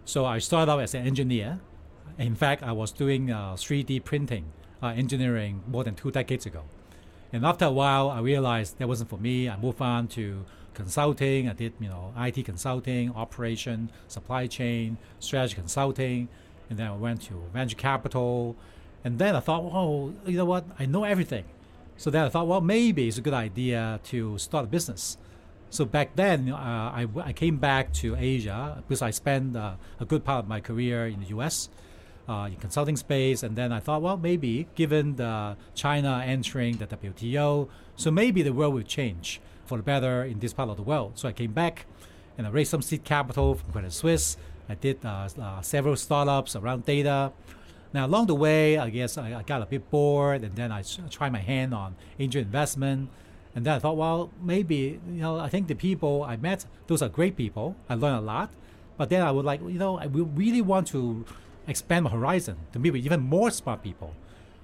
So 0.07 0.25
I 0.25 0.39
started 0.39 0.73
out 0.73 0.81
as 0.81 0.95
an 0.95 1.07
engineer. 1.07 1.61
In 2.17 2.35
fact, 2.35 2.63
I 2.63 2.73
was 2.73 2.93
doing 2.93 3.31
uh, 3.31 3.57
3D 3.57 4.05
printing 4.05 4.47
uh, 4.83 4.95
engineering 5.03 5.63
more 5.69 5.85
than 5.85 5.95
two 5.95 6.11
decades 6.11 6.47
ago. 6.47 6.63
And 7.31 7.45
after 7.45 7.67
a 7.67 7.71
while, 7.71 8.09
I 8.09 8.21
realized 8.21 8.79
that 8.79 8.89
wasn't 8.89 9.11
for 9.11 9.19
me. 9.19 9.51
I 9.51 9.57
moved 9.59 9.83
on 9.83 10.09
to 10.17 10.47
consulting. 10.73 11.47
I 11.51 11.53
did, 11.53 11.75
you 11.79 11.91
know, 11.91 12.15
IT 12.17 12.43
consulting, 12.47 13.13
operation, 13.15 13.91
supply 14.09 14.47
chain, 14.47 14.97
strategy 15.19 15.57
consulting. 15.57 16.29
and 16.71 16.79
then 16.79 16.87
I 16.87 16.97
went 16.97 17.21
to 17.29 17.35
venture 17.53 17.77
capital, 17.77 18.57
and 19.05 19.19
then 19.19 19.37
I 19.37 19.41
thought, 19.41 19.63
oh, 19.63 20.15
you 20.25 20.39
know 20.39 20.47
what? 20.47 20.65
I 20.79 20.87
know 20.87 21.05
everything. 21.05 21.45
So 21.97 22.11
then 22.11 22.25
I 22.25 22.29
thought, 22.29 22.47
well, 22.47 22.61
maybe 22.61 23.09
it's 23.09 23.19
a 23.19 23.21
good 23.21 23.35
idea 23.35 24.01
to 24.05 24.39
start 24.39 24.65
a 24.65 24.69
business. 24.69 25.17
So 25.71 25.85
back 25.85 26.17
then, 26.17 26.51
uh, 26.51 26.57
I, 26.57 27.07
I 27.17 27.33
came 27.33 27.57
back 27.57 27.93
to 27.95 28.15
Asia 28.15 28.83
because 28.87 29.01
I 29.01 29.11
spent 29.11 29.57
uh, 29.57 29.75
a 30.01 30.05
good 30.05 30.25
part 30.25 30.45
of 30.45 30.49
my 30.49 30.61
career 30.61 31.07
in 31.07 31.21
the 31.21 31.29
U.S. 31.29 31.71
Uh, 32.29 32.49
in 32.53 32.57
consulting 32.57 32.97
space, 32.97 33.43
and 33.43 33.57
then 33.57 33.73
I 33.73 33.81
thought, 33.81 34.03
well, 34.03 34.17
maybe 34.17 34.69
given 34.75 35.17
the 35.17 35.57
China 35.75 36.23
entering 36.25 36.77
the 36.77 36.87
WTO, 36.87 37.69
so 37.97 38.11
maybe 38.11 38.43
the 38.43 38.53
world 38.53 38.75
will 38.75 38.83
change 38.83 39.41
for 39.65 39.79
the 39.79 39.83
better 39.83 40.25
in 40.25 40.41
this 40.41 40.53
part 40.53 40.69
of 40.69 40.77
the 40.77 40.83
world. 40.83 41.13
So 41.15 41.29
I 41.29 41.33
came 41.33 41.53
back, 41.53 41.87
and 42.37 42.47
I 42.47 42.51
raised 42.51 42.71
some 42.71 42.83
seed 42.83 43.05
capital 43.05 43.55
from 43.55 43.73
Credit 43.73 43.93
Suisse. 43.93 44.37
I 44.69 44.75
did 44.75 45.05
uh, 45.05 45.29
uh, 45.41 45.63
several 45.63 45.97
startups 45.97 46.55
around 46.55 46.85
data. 46.85 47.33
Now 47.93 48.07
along 48.07 48.27
the 48.27 48.35
way, 48.35 48.79
I 48.79 48.91
guess 48.91 49.19
I, 49.19 49.39
I 49.39 49.43
got 49.43 49.63
a 49.63 49.67
bit 49.67 49.91
bored, 49.91 50.43
and 50.43 50.57
then 50.57 50.73
I 50.73 50.83
tried 51.11 51.33
my 51.33 51.41
hand 51.41 51.75
on 51.75 51.97
angel 52.19 52.41
investment. 52.41 53.11
And 53.55 53.67
then 53.67 53.75
I 53.75 53.79
thought, 53.79 53.99
well, 53.99 54.31
maybe, 54.43 54.99
you 55.07 55.21
know, 55.21 55.39
I 55.39 55.51
think 55.51 55.69
the 55.69 55.75
people 55.75 56.23
I 56.23 56.37
met, 56.37 56.65
those 56.87 57.03
are 57.03 57.09
great 57.09 57.37
people. 57.37 57.77
I 57.89 57.95
learned 57.95 58.17
a 58.17 58.23
lot. 58.23 58.51
But 58.97 59.11
then 59.11 59.21
I 59.23 59.31
would 59.31 59.45
like, 59.45 59.61
you 59.61 59.79
know, 59.79 59.99
I 59.99 60.07
really 60.07 60.63
want 60.63 60.87
to 60.89 61.27
expand 61.67 62.05
my 62.05 62.11
horizon 62.11 62.57
to 62.73 62.79
meet 62.79 62.93
with 62.93 63.05
even 63.05 63.21
more 63.21 63.51
smart 63.51 63.83
people. 63.83 64.15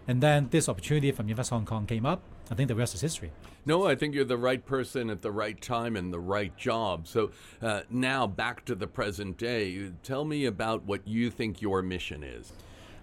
And 0.07 0.23
then 0.23 0.49
this 0.51 0.71
opportunity 0.71 1.13
from 1.13 1.29
Invest 1.29 1.51
Hong 1.51 1.67
Kong 1.67 1.85
came 1.85 2.07
up. 2.07 2.23
I 2.51 2.55
think 2.55 2.69
the 2.69 2.75
rest 2.75 2.95
is 2.95 3.03
history. 3.03 3.31
No, 3.67 3.87
I 3.87 3.95
think 3.95 4.15
you're 4.15 4.25
the 4.25 4.39
right 4.39 4.65
person 4.65 5.11
at 5.11 5.21
the 5.21 5.31
right 5.31 5.61
time 5.61 5.97
and 5.97 6.11
the 6.11 6.19
right 6.19 6.57
job. 6.57 7.07
So 7.07 7.31
uh, 7.61 7.83
now 7.91 8.27
back 8.27 8.65
to 8.65 8.75
the 8.75 8.87
present 8.87 9.37
day. 9.37 9.91
Tell 10.03 10.25
me 10.25 10.47
about 10.47 10.85
what 10.85 11.07
you 11.07 11.31
think 11.31 11.61
your 11.61 11.83
mission 11.83 12.25
is. 12.25 12.55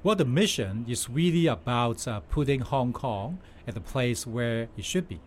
Well, 0.06 0.16
the 0.16 0.24
mission 0.24 0.86
is 0.88 1.10
really 1.10 1.48
about 1.48 2.08
uh, 2.08 2.20
putting 2.20 2.60
Hong 2.60 2.94
Kong 2.94 3.40
at 3.68 3.74
the 3.74 3.82
place 3.82 4.28
where 4.28 4.68
it 4.78 4.86
should 4.86 5.08
be 5.08 5.20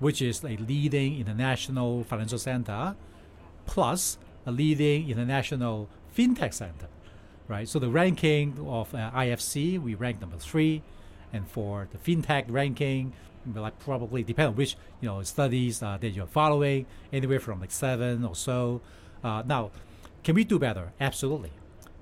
which 0.00 0.20
is 0.20 0.42
a 0.42 0.56
leading 0.56 1.20
international 1.20 2.02
financial 2.02 2.38
center, 2.38 2.96
plus 3.66 4.18
a 4.44 4.50
leading 4.50 5.08
international 5.08 5.88
fintech 6.16 6.52
center, 6.52 6.88
right? 7.46 7.68
So 7.68 7.78
the 7.78 7.88
ranking 7.88 8.58
of 8.66 8.92
uh, 8.92 9.10
IFC, 9.12 9.80
we 9.80 9.94
rank 9.94 10.20
number 10.20 10.36
three, 10.36 10.82
and 11.32 11.48
for 11.48 11.88
the 11.92 11.98
fintech 11.98 12.46
ranking, 12.48 13.12
like 13.54 13.78
probably 13.78 14.22
depend 14.24 14.48
on 14.48 14.56
which 14.56 14.76
you 15.00 15.08
know 15.08 15.22
studies 15.22 15.80
uh, 15.80 15.96
that 16.00 16.10
you're 16.10 16.26
following, 16.26 16.86
anywhere 17.12 17.40
from 17.40 17.60
like 17.60 17.70
seven 17.70 18.24
or 18.24 18.34
so. 18.34 18.80
Uh, 19.22 19.42
now, 19.46 19.70
can 20.22 20.34
we 20.34 20.44
do 20.44 20.58
better? 20.58 20.92
Absolutely, 21.00 21.50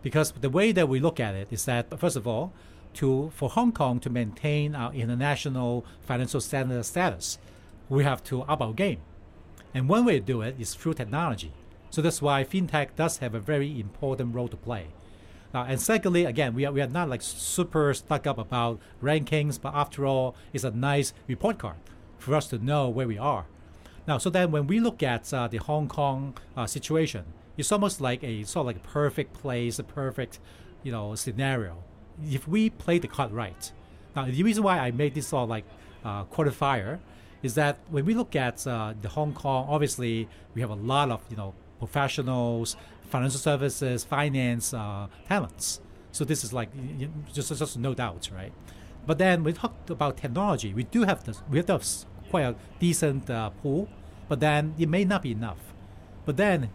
because 0.06 0.30
the 0.40 0.48
way 0.48 0.70
that 0.70 0.88
we 0.88 1.00
look 1.00 1.18
at 1.18 1.34
it 1.34 1.48
is 1.50 1.64
that 1.64 1.98
first 1.98 2.14
of 2.14 2.28
all, 2.28 2.52
to 2.94 3.32
for 3.34 3.50
Hong 3.50 3.72
Kong 3.72 3.98
to 3.98 4.08
maintain 4.08 4.72
our 4.76 4.94
international 4.94 5.84
financial 6.00 6.40
center 6.40 6.80
status, 6.84 7.38
we 7.88 8.04
have 8.04 8.22
to 8.30 8.42
up 8.42 8.60
our 8.60 8.72
game. 8.72 9.00
And 9.74 9.88
one 9.88 10.04
way 10.04 10.20
to 10.20 10.24
do 10.24 10.42
it 10.42 10.54
is 10.60 10.76
through 10.76 10.94
technology. 10.94 11.50
So 11.90 12.02
that's 12.02 12.22
why 12.22 12.44
fintech 12.44 12.94
does 12.94 13.18
have 13.18 13.34
a 13.34 13.40
very 13.40 13.80
important 13.80 14.32
role 14.32 14.46
to 14.46 14.56
play. 14.56 14.86
Uh, 15.52 15.64
and 15.66 15.80
secondly, 15.80 16.24
again, 16.24 16.54
we 16.54 16.64
are, 16.64 16.70
we 16.70 16.82
are 16.82 16.86
not 16.86 17.08
like 17.08 17.20
super 17.20 17.92
stuck 17.92 18.28
up 18.28 18.38
about 18.38 18.78
rankings, 19.02 19.60
but 19.60 19.74
after 19.74 20.06
all, 20.06 20.36
it's 20.52 20.62
a 20.62 20.70
nice 20.70 21.14
report 21.26 21.58
card 21.58 21.78
for 22.16 22.36
us 22.36 22.46
to 22.46 22.58
know 22.58 22.88
where 22.88 23.08
we 23.08 23.18
are. 23.18 23.46
Now, 24.06 24.18
so 24.18 24.30
then 24.30 24.52
when 24.52 24.68
we 24.68 24.78
look 24.78 25.02
at 25.02 25.34
uh, 25.34 25.48
the 25.48 25.56
Hong 25.56 25.88
Kong 25.88 26.38
uh, 26.56 26.68
situation, 26.68 27.24
it's 27.56 27.72
almost 27.72 28.00
like 28.00 28.22
a 28.22 28.44
sort 28.44 28.62
of 28.62 28.66
like 28.66 28.76
a 28.76 28.88
perfect 28.88 29.32
place, 29.32 29.78
a 29.78 29.84
perfect, 29.84 30.38
you 30.82 30.92
know, 30.92 31.14
scenario. 31.14 31.82
If 32.24 32.46
we 32.48 32.70
play 32.70 32.98
the 32.98 33.08
card 33.08 33.32
right. 33.32 33.72
Now, 34.14 34.24
the 34.24 34.42
reason 34.42 34.62
why 34.62 34.78
I 34.78 34.90
made 34.90 35.14
this 35.14 35.28
sort 35.28 35.44
of 35.44 35.48
like 35.48 35.64
uh, 36.04 36.24
qualifier 36.24 37.00
is 37.42 37.54
that 37.54 37.78
when 37.90 38.04
we 38.04 38.14
look 38.14 38.34
at 38.34 38.66
uh, 38.66 38.94
the 39.00 39.08
Hong 39.08 39.32
Kong, 39.32 39.66
obviously 39.68 40.28
we 40.54 40.60
have 40.60 40.70
a 40.70 40.74
lot 40.74 41.10
of 41.10 41.20
you 41.30 41.36
know 41.36 41.54
professionals, 41.78 42.76
financial 43.08 43.38
services, 43.38 44.04
finance 44.04 44.72
uh, 44.72 45.08
talents. 45.28 45.80
So 46.12 46.24
this 46.24 46.44
is 46.44 46.52
like 46.52 46.70
just 47.32 47.56
just 47.56 47.78
no 47.78 47.94
doubt, 47.94 48.30
right? 48.34 48.52
But 49.06 49.18
then 49.18 49.44
we 49.44 49.52
talk 49.52 49.74
about 49.88 50.16
technology. 50.16 50.74
We 50.74 50.84
do 50.84 51.04
have 51.04 51.24
this. 51.24 51.42
We 51.50 51.58
have 51.58 51.84
quite 52.30 52.42
a 52.42 52.56
decent 52.80 53.30
uh, 53.30 53.50
pool, 53.50 53.88
but 54.28 54.40
then 54.40 54.74
it 54.78 54.88
may 54.88 55.04
not 55.04 55.22
be 55.22 55.32
enough. 55.32 55.74
But 56.24 56.36
then 56.36 56.70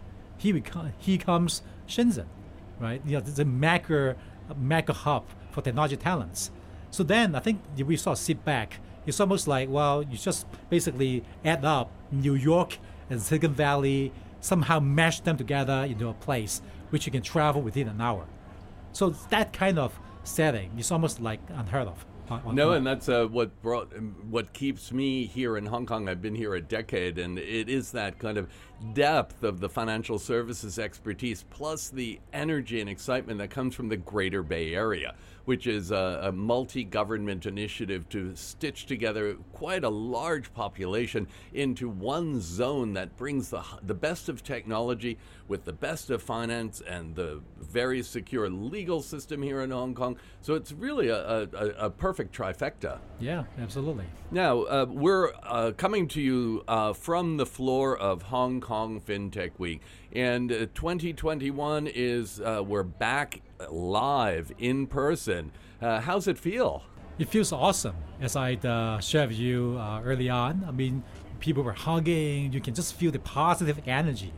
come, 0.64 0.92
here 0.98 1.18
comes 1.18 1.62
Shenzhen, 1.86 2.26
right? 2.80 3.00
You 3.06 3.18
know, 3.18 3.20
the 3.20 3.44
mega 3.44 4.16
mega 4.56 4.92
hub 4.92 5.24
for 5.50 5.62
technology 5.62 5.96
talents. 5.96 6.50
So 6.90 7.02
then 7.02 7.34
I 7.34 7.40
think 7.40 7.60
we 7.76 7.96
sort 7.96 8.18
of 8.18 8.22
sit 8.22 8.44
back 8.44 8.80
it's 9.06 9.18
almost 9.18 9.48
like, 9.48 9.68
well, 9.68 10.02
you 10.02 10.16
just 10.16 10.46
basically 10.70 11.24
add 11.44 11.64
up 11.64 11.90
New 12.10 12.34
York 12.34 12.78
and 13.10 13.20
Silicon 13.20 13.52
Valley, 13.52 14.12
somehow 14.40 14.78
mash 14.80 15.20
them 15.20 15.36
together 15.36 15.84
into 15.88 16.08
a 16.08 16.14
place 16.14 16.62
which 16.90 17.06
you 17.06 17.12
can 17.12 17.22
travel 17.22 17.62
within 17.62 17.88
an 17.88 18.00
hour. 18.00 18.26
So 18.92 19.10
that 19.30 19.52
kind 19.52 19.78
of 19.78 19.98
setting 20.24 20.70
is 20.78 20.92
almost 20.92 21.20
like 21.20 21.40
unheard 21.48 21.88
of. 21.88 22.04
No, 22.52 22.72
and 22.72 22.86
that's 22.86 23.08
uh, 23.08 23.26
what 23.26 23.60
brought 23.62 23.92
what 24.28 24.52
keeps 24.52 24.92
me 24.92 25.26
here 25.26 25.56
in 25.56 25.66
Hong 25.66 25.86
Kong. 25.86 26.08
I've 26.08 26.22
been 26.22 26.34
here 26.34 26.54
a 26.54 26.60
decade, 26.60 27.18
and 27.18 27.38
it 27.38 27.68
is 27.68 27.92
that 27.92 28.18
kind 28.18 28.38
of 28.38 28.48
depth 28.94 29.42
of 29.42 29.60
the 29.60 29.68
financial 29.68 30.18
services 30.18 30.78
expertise, 30.78 31.44
plus 31.50 31.88
the 31.88 32.20
energy 32.32 32.80
and 32.80 32.90
excitement 32.90 33.38
that 33.38 33.50
comes 33.50 33.74
from 33.74 33.88
the 33.88 33.96
Greater 33.96 34.42
Bay 34.42 34.74
Area 34.74 35.14
which 35.44 35.66
is 35.66 35.90
a, 35.90 36.20
a 36.24 36.32
multi 36.32 36.84
government 36.84 37.46
initiative 37.46 38.08
to 38.10 38.34
stitch 38.36 38.86
together 38.86 39.36
quite 39.52 39.84
a 39.84 39.88
large 39.88 40.52
population 40.54 41.26
into 41.52 41.88
one 41.88 42.40
zone 42.40 42.92
that 42.92 43.16
brings 43.16 43.50
the, 43.50 43.62
the 43.82 43.94
best 43.94 44.28
of 44.28 44.42
technology 44.42 45.18
with 45.48 45.64
the 45.64 45.72
best 45.72 46.10
of 46.10 46.22
finance 46.22 46.80
and 46.80 47.14
the 47.16 47.40
very 47.60 48.02
secure 48.02 48.48
legal 48.48 49.02
system 49.02 49.42
here 49.42 49.60
in 49.60 49.70
Hong 49.70 49.94
Kong. 49.94 50.16
So 50.40 50.54
it's 50.54 50.72
really 50.72 51.08
a, 51.08 51.42
a, 51.42 51.66
a 51.78 51.90
perfect 51.90 52.21
trifecta. 52.30 52.98
Yeah, 53.18 53.44
absolutely. 53.60 54.04
Now, 54.30 54.62
uh, 54.62 54.86
we're 54.88 55.32
uh, 55.42 55.72
coming 55.76 56.06
to 56.08 56.20
you 56.20 56.62
uh, 56.68 56.92
from 56.92 57.36
the 57.38 57.46
floor 57.46 57.96
of 57.96 58.22
Hong 58.22 58.60
Kong 58.60 59.00
FinTech 59.00 59.52
Week. 59.58 59.80
And 60.12 60.52
uh, 60.52 60.66
2021 60.74 61.88
is, 61.88 62.40
uh, 62.40 62.62
we're 62.64 62.82
back 62.82 63.42
live 63.70 64.52
in 64.58 64.86
person. 64.86 65.52
Uh, 65.80 66.00
how's 66.00 66.28
it 66.28 66.38
feel? 66.38 66.84
It 67.18 67.28
feels 67.28 67.52
awesome. 67.52 67.96
As 68.20 68.36
I 68.36 68.54
uh, 68.54 69.00
shared 69.00 69.30
with 69.30 69.38
you 69.38 69.76
uh, 69.78 70.02
early 70.04 70.30
on, 70.30 70.64
I 70.66 70.70
mean, 70.70 71.02
people 71.40 71.62
were 71.62 71.72
hugging. 71.72 72.52
You 72.52 72.60
can 72.60 72.74
just 72.74 72.94
feel 72.94 73.10
the 73.10 73.18
positive 73.18 73.80
energy. 73.86 74.32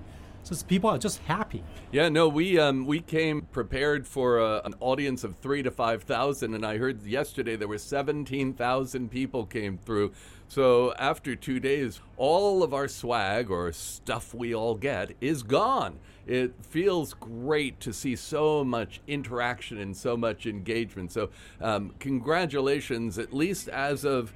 So 0.45 0.55
people 0.67 0.91
are 0.91 0.99
just 0.99 1.21
happy. 1.21 1.65
Yeah, 1.91 2.09
no, 2.09 2.29
we 2.29 2.59
um, 2.59 2.87
we 2.87 3.01
came 3.01 3.43
prepared 3.43 4.07
for 4.07 4.39
a, 4.39 4.45
uh, 4.45 4.61
an 4.65 4.75
audience 4.81 5.25
of 5.25 5.37
three 5.37 5.63
to 5.63 5.71
five 5.71 6.03
thousand, 6.03 6.55
and 6.55 6.65
I 6.67 6.77
heard 6.77 7.05
yesterday 7.05 7.57
there 7.57 7.67
were 7.69 7.79
seventeen 7.79 8.53
thousand 8.53 9.11
people 9.11 9.47
came 9.47 9.79
through. 9.79 10.13
So 10.47 10.93
after 10.99 11.35
two 11.35 11.59
days, 11.61 12.01
all 12.19 12.63
of 12.63 12.75
our 12.75 12.89
swag 12.89 13.51
or 13.51 13.73
stuff 13.73 14.35
we 14.35 14.55
all 14.55 14.75
get 14.75 15.13
is 15.21 15.43
gone 15.43 15.99
it 16.27 16.55
feels 16.65 17.13
great 17.15 17.81
to 17.81 17.93
see 17.93 18.17
so 18.17 18.65
much 18.65 19.01
interaction 19.07 19.79
and 19.79 19.95
so 19.95 20.17
much 20.17 20.47
engagement. 20.47 21.13
So, 21.13 21.29
um, 21.61 21.93
congratulations, 21.99 23.19
at 23.19 23.35
least 23.35 23.69
as 23.69 24.05
of 24.05 24.33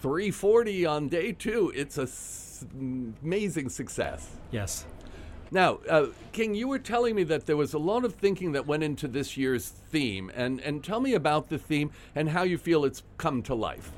340 0.00 0.86
on 0.86 1.08
day 1.08 1.32
two. 1.32 1.72
It's 1.74 1.98
a 1.98 2.02
s- 2.02 2.64
amazing 2.74 3.68
success. 3.68 4.28
Yes. 4.50 4.86
Now, 5.52 5.80
uh, 5.88 6.06
King, 6.32 6.54
you 6.54 6.68
were 6.68 6.78
telling 6.78 7.16
me 7.16 7.24
that 7.24 7.46
there 7.46 7.56
was 7.56 7.74
a 7.74 7.78
lot 7.78 8.04
of 8.04 8.14
thinking 8.14 8.52
that 8.52 8.66
went 8.66 8.84
into 8.84 9.08
this 9.08 9.36
year's 9.36 9.68
theme, 9.68 10.30
and, 10.34 10.60
and 10.60 10.84
tell 10.84 11.00
me 11.00 11.14
about 11.14 11.48
the 11.48 11.58
theme 11.58 11.90
and 12.14 12.28
how 12.28 12.44
you 12.44 12.56
feel 12.56 12.84
it's 12.84 13.02
come 13.18 13.42
to 13.42 13.54
life. 13.54 13.90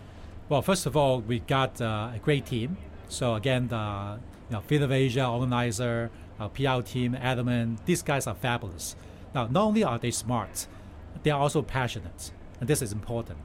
Well, 0.48 0.62
first 0.62 0.86
of 0.86 0.96
all, 0.96 1.20
we 1.20 1.40
got 1.40 1.80
uh, 1.80 2.10
a 2.14 2.18
great 2.18 2.46
team. 2.46 2.78
So 3.08 3.34
again, 3.34 3.68
the 3.68 4.18
you 4.48 4.56
know, 4.56 4.62
Finnovasia 4.66 5.30
organizer, 5.30 6.10
our 6.40 6.48
PR 6.48 6.80
team, 6.80 7.14
Adamant, 7.14 7.84
these 7.84 8.02
guys 8.02 8.26
are 8.26 8.34
fabulous. 8.34 8.96
Now, 9.34 9.46
not 9.46 9.62
only 9.62 9.84
are 9.84 9.98
they 9.98 10.10
smart, 10.10 10.66
they 11.22 11.30
are 11.30 11.40
also 11.40 11.62
passionate, 11.62 12.32
and 12.60 12.68
this 12.68 12.82
is 12.82 12.92
important. 12.92 13.38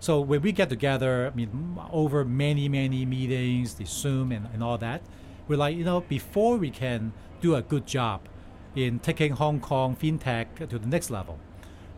So 0.00 0.20
when 0.20 0.42
we 0.42 0.52
get 0.52 0.68
together, 0.68 1.30
I 1.32 1.36
mean, 1.36 1.78
over 1.90 2.24
many, 2.24 2.68
many 2.68 3.06
meetings, 3.06 3.74
the 3.74 3.86
Zoom 3.86 4.30
and, 4.30 4.48
and 4.52 4.62
all 4.62 4.78
that, 4.78 5.02
we're 5.48 5.56
like, 5.56 5.76
you 5.76 5.84
know, 5.84 6.00
before 6.00 6.56
we 6.56 6.70
can 6.70 7.12
do 7.40 7.54
a 7.54 7.62
good 7.62 7.86
job 7.86 8.20
in 8.74 8.98
taking 8.98 9.32
Hong 9.32 9.60
Kong 9.60 9.96
fintech 9.96 10.68
to 10.68 10.78
the 10.78 10.86
next 10.86 11.10
level, 11.10 11.38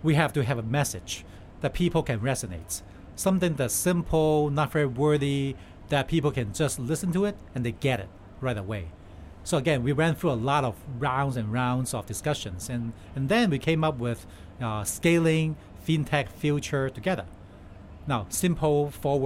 we 0.02 0.14
have 0.14 0.32
to 0.34 0.44
have 0.44 0.58
a 0.58 0.62
message 0.62 1.24
that 1.60 1.74
people 1.74 2.02
can 2.02 2.20
resonate. 2.20 2.82
Something 3.16 3.54
that's 3.54 3.74
simple, 3.74 4.50
not 4.50 4.70
very 4.72 4.86
wordy, 4.86 5.56
that 5.88 6.06
people 6.08 6.30
can 6.30 6.52
just 6.52 6.78
listen 6.78 7.12
to 7.12 7.24
it 7.24 7.36
and 7.54 7.64
they 7.64 7.72
get 7.72 8.00
it 8.00 8.08
right 8.40 8.56
away. 8.56 8.88
So 9.44 9.56
again, 9.56 9.82
we 9.82 9.92
went 9.92 10.18
through 10.18 10.32
a 10.32 10.34
lot 10.34 10.62
of 10.64 10.76
rounds 10.98 11.36
and 11.36 11.50
rounds 11.50 11.94
of 11.94 12.04
discussions, 12.04 12.68
and, 12.68 12.92
and 13.16 13.30
then 13.30 13.48
we 13.48 13.58
came 13.58 13.82
up 13.82 13.96
with 13.98 14.26
uh, 14.60 14.84
scaling 14.84 15.56
fintech 15.86 16.28
future 16.28 16.90
together. 16.90 17.24
Now, 18.06 18.26
simple 18.28 18.90
four 18.90 19.18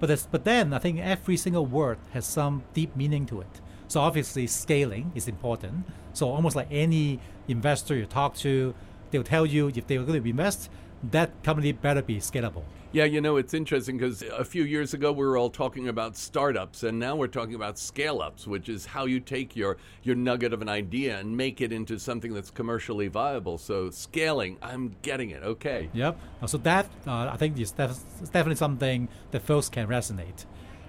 but 0.00 0.26
but 0.30 0.44
then 0.44 0.72
I 0.72 0.78
think 0.78 0.98
every 1.00 1.36
single 1.36 1.66
word 1.66 1.98
has 2.12 2.26
some 2.26 2.62
deep 2.72 2.94
meaning 2.96 3.26
to 3.26 3.40
it. 3.40 3.60
So 3.88 4.00
obviously, 4.00 4.46
scaling 4.46 5.12
is 5.14 5.28
important. 5.28 5.86
So 6.12 6.30
almost 6.30 6.56
like 6.56 6.68
any 6.70 7.20
investor 7.48 7.94
you 7.94 8.06
talk 8.06 8.34
to, 8.36 8.74
they'll 9.10 9.22
tell 9.22 9.46
you 9.46 9.68
if 9.68 9.86
they're 9.86 10.02
going 10.02 10.22
to 10.22 10.28
invest, 10.28 10.70
that 11.10 11.42
company 11.42 11.72
better 11.72 12.02
be 12.02 12.16
scalable. 12.16 12.64
Yeah, 12.94 13.06
you 13.06 13.20
know, 13.20 13.38
it's 13.38 13.54
interesting 13.54 13.98
because 13.98 14.22
a 14.22 14.44
few 14.44 14.62
years 14.62 14.94
ago 14.94 15.10
we 15.10 15.26
were 15.26 15.36
all 15.36 15.50
talking 15.50 15.88
about 15.88 16.16
startups, 16.16 16.84
and 16.84 16.96
now 16.96 17.16
we're 17.16 17.26
talking 17.26 17.56
about 17.56 17.76
scale 17.76 18.22
ups, 18.22 18.46
which 18.46 18.68
is 18.68 18.86
how 18.86 19.06
you 19.06 19.18
take 19.18 19.56
your, 19.56 19.78
your 20.04 20.14
nugget 20.14 20.52
of 20.52 20.62
an 20.62 20.68
idea 20.68 21.18
and 21.18 21.36
make 21.36 21.60
it 21.60 21.72
into 21.72 21.98
something 21.98 22.32
that's 22.32 22.52
commercially 22.52 23.08
viable. 23.08 23.58
So, 23.58 23.90
scaling, 23.90 24.58
I'm 24.62 24.94
getting 25.02 25.30
it. 25.30 25.42
Okay. 25.42 25.90
Yep. 25.92 26.16
So, 26.46 26.56
that 26.58 26.86
uh, 27.04 27.30
I 27.32 27.36
think 27.36 27.58
is 27.58 27.72
def- 27.72 27.98
definitely 28.26 28.54
something 28.54 29.08
that 29.32 29.42
folks 29.42 29.68
can 29.68 29.88
resonate. 29.88 30.44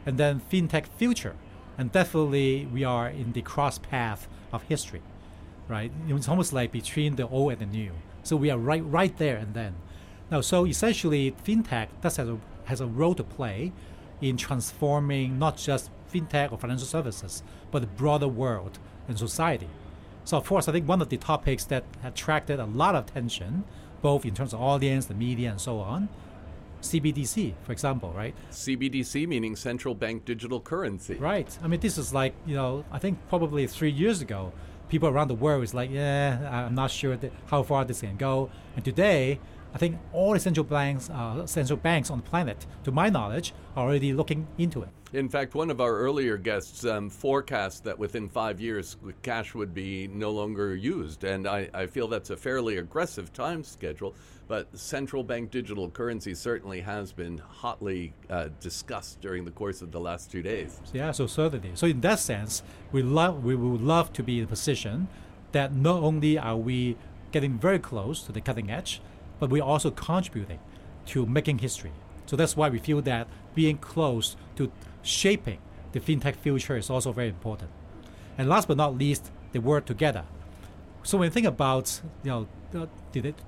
And 0.05 0.19
then, 0.19 0.43
fintech 0.51 0.85
future. 0.97 1.35
And 1.75 1.91
definitely, 1.91 2.67
we 2.71 2.83
are 2.83 3.09
in 3.09 3.31
the 3.31 3.41
cross 3.41 3.79
path 3.79 4.27
of 4.53 4.61
history, 4.61 5.01
right? 5.67 5.91
It's 6.07 6.29
almost 6.29 6.53
like 6.53 6.71
between 6.71 7.15
the 7.15 7.27
old 7.27 7.53
and 7.53 7.61
the 7.61 7.65
new. 7.65 7.93
So, 8.21 8.35
we 8.35 8.51
are 8.51 8.59
right, 8.59 8.85
right 8.85 9.17
there 9.17 9.37
and 9.37 9.55
then. 9.55 9.73
Now, 10.31 10.41
so 10.41 10.65
essentially, 10.65 11.35
fintech 11.45 11.87
does 12.01 12.17
have 12.17 12.29
a, 12.29 12.37
has 12.65 12.81
a 12.81 12.87
role 12.87 13.15
to 13.15 13.23
play 13.23 13.71
in 14.21 14.37
transforming 14.37 15.37
not 15.37 15.57
just 15.57 15.89
fintech 16.11 16.51
or 16.51 16.57
financial 16.57 16.87
services, 16.87 17.43
but 17.71 17.79
the 17.79 17.87
broader 17.87 18.27
world 18.27 18.79
and 19.07 19.17
society. 19.17 19.67
So, 20.23 20.37
of 20.37 20.45
course, 20.45 20.67
I 20.67 20.71
think 20.71 20.87
one 20.87 21.01
of 21.01 21.09
the 21.09 21.17
topics 21.17 21.65
that 21.65 21.83
attracted 22.03 22.59
a 22.59 22.65
lot 22.65 22.95
of 22.95 23.07
attention, 23.07 23.63
both 24.01 24.25
in 24.25 24.33
terms 24.33 24.53
of 24.53 24.61
audience, 24.61 25.05
the 25.05 25.13
media, 25.13 25.51
and 25.51 25.61
so 25.61 25.79
on, 25.79 26.09
CBDC, 26.81 27.53
for 27.63 27.71
example, 27.71 28.11
right? 28.15 28.35
CBDC 28.51 29.27
meaning 29.27 29.55
central 29.55 29.93
bank 29.95 30.25
digital 30.25 30.59
currency. 30.59 31.15
Right. 31.15 31.57
I 31.63 31.67
mean, 31.67 31.79
this 31.79 31.97
is 31.97 32.13
like, 32.13 32.33
you 32.45 32.55
know, 32.55 32.85
I 32.91 32.99
think 32.99 33.17
probably 33.29 33.65
three 33.67 33.91
years 33.91 34.21
ago, 34.21 34.53
people 34.89 35.09
around 35.09 35.27
the 35.27 35.35
world 35.35 35.63
is 35.63 35.73
like, 35.73 35.89
yeah, 35.91 36.65
I'm 36.67 36.75
not 36.75 36.91
sure 36.91 37.17
how 37.47 37.63
far 37.63 37.85
this 37.85 38.01
can 38.01 38.17
go. 38.17 38.49
And 38.75 38.85
today, 38.85 39.39
I 39.75 39.77
think 39.77 39.99
all 40.13 40.31
the 40.31 40.39
central 40.39 40.63
banks, 40.63 41.09
uh, 41.09 41.45
central 41.45 41.75
banks 41.75 42.09
on 42.09 42.19
the 42.19 42.23
planet, 42.23 42.65
to 42.85 42.93
my 42.93 43.09
knowledge, 43.09 43.53
are 43.75 43.85
already 43.85 44.13
looking 44.13 44.47
into 44.57 44.81
it. 44.81 44.89
In 45.11 45.27
fact, 45.27 45.53
one 45.53 45.69
of 45.69 45.81
our 45.81 45.97
earlier 45.97 46.37
guests 46.37 46.85
um, 46.85 47.09
forecast 47.09 47.83
that 47.83 47.99
within 47.99 48.29
five 48.29 48.61
years, 48.61 48.95
cash 49.21 49.53
would 49.53 49.73
be 49.73 50.07
no 50.07 50.31
longer 50.31 50.77
used, 50.77 51.25
and 51.25 51.45
I, 51.45 51.69
I 51.73 51.87
feel 51.87 52.07
that's 52.07 52.29
a 52.29 52.37
fairly 52.37 52.77
aggressive 52.77 53.33
time 53.33 53.65
schedule. 53.65 54.15
But 54.47 54.67
central 54.79 55.25
bank 55.25 55.51
digital 55.51 55.89
currency 55.89 56.35
certainly 56.35 56.79
has 56.79 57.11
been 57.11 57.39
hotly 57.39 58.13
uh, 58.29 58.49
discussed 58.61 59.19
during 59.19 59.43
the 59.43 59.51
course 59.51 59.81
of 59.81 59.91
the 59.91 59.99
last 59.99 60.31
two 60.31 60.41
days. 60.41 60.79
Yeah, 60.93 61.11
so 61.11 61.27
certainly. 61.27 61.71
So 61.73 61.87
in 61.87 61.99
that 62.01 62.19
sense, 62.19 62.63
we 62.93 63.03
love 63.03 63.43
we 63.43 63.55
would 63.55 63.81
love 63.81 64.13
to 64.13 64.23
be 64.23 64.37
in 64.37 64.45
a 64.45 64.47
position 64.47 65.09
that 65.51 65.75
not 65.75 66.01
only 66.01 66.37
are 66.37 66.55
we 66.55 66.95
getting 67.31 67.57
very 67.57 67.79
close 67.79 68.23
to 68.23 68.31
the 68.31 68.39
cutting 68.39 68.71
edge, 68.71 69.01
but 69.39 69.49
we're 69.49 69.63
also 69.63 69.91
contributing 69.91 70.59
to 71.07 71.25
making 71.25 71.59
history. 71.59 71.91
So 72.25 72.35
that's 72.35 72.57
why 72.57 72.69
we 72.69 72.79
feel 72.79 73.01
that 73.03 73.27
being 73.53 73.77
close 73.77 74.35
to 74.55 74.71
shaping 75.03 75.59
the 75.91 75.99
fintech 75.99 76.35
future 76.35 76.75
is 76.75 76.89
also 76.89 77.11
very 77.11 77.29
important. 77.29 77.69
And 78.37 78.49
last 78.49 78.67
but 78.67 78.77
not 78.77 78.97
least, 78.97 79.31
the 79.53 79.61
word 79.61 79.85
together. 79.85 80.25
So 81.03 81.17
when 81.17 81.27
you 81.27 81.31
think 81.31 81.47
about 81.47 82.01
you 82.23 82.47
know 82.73 82.89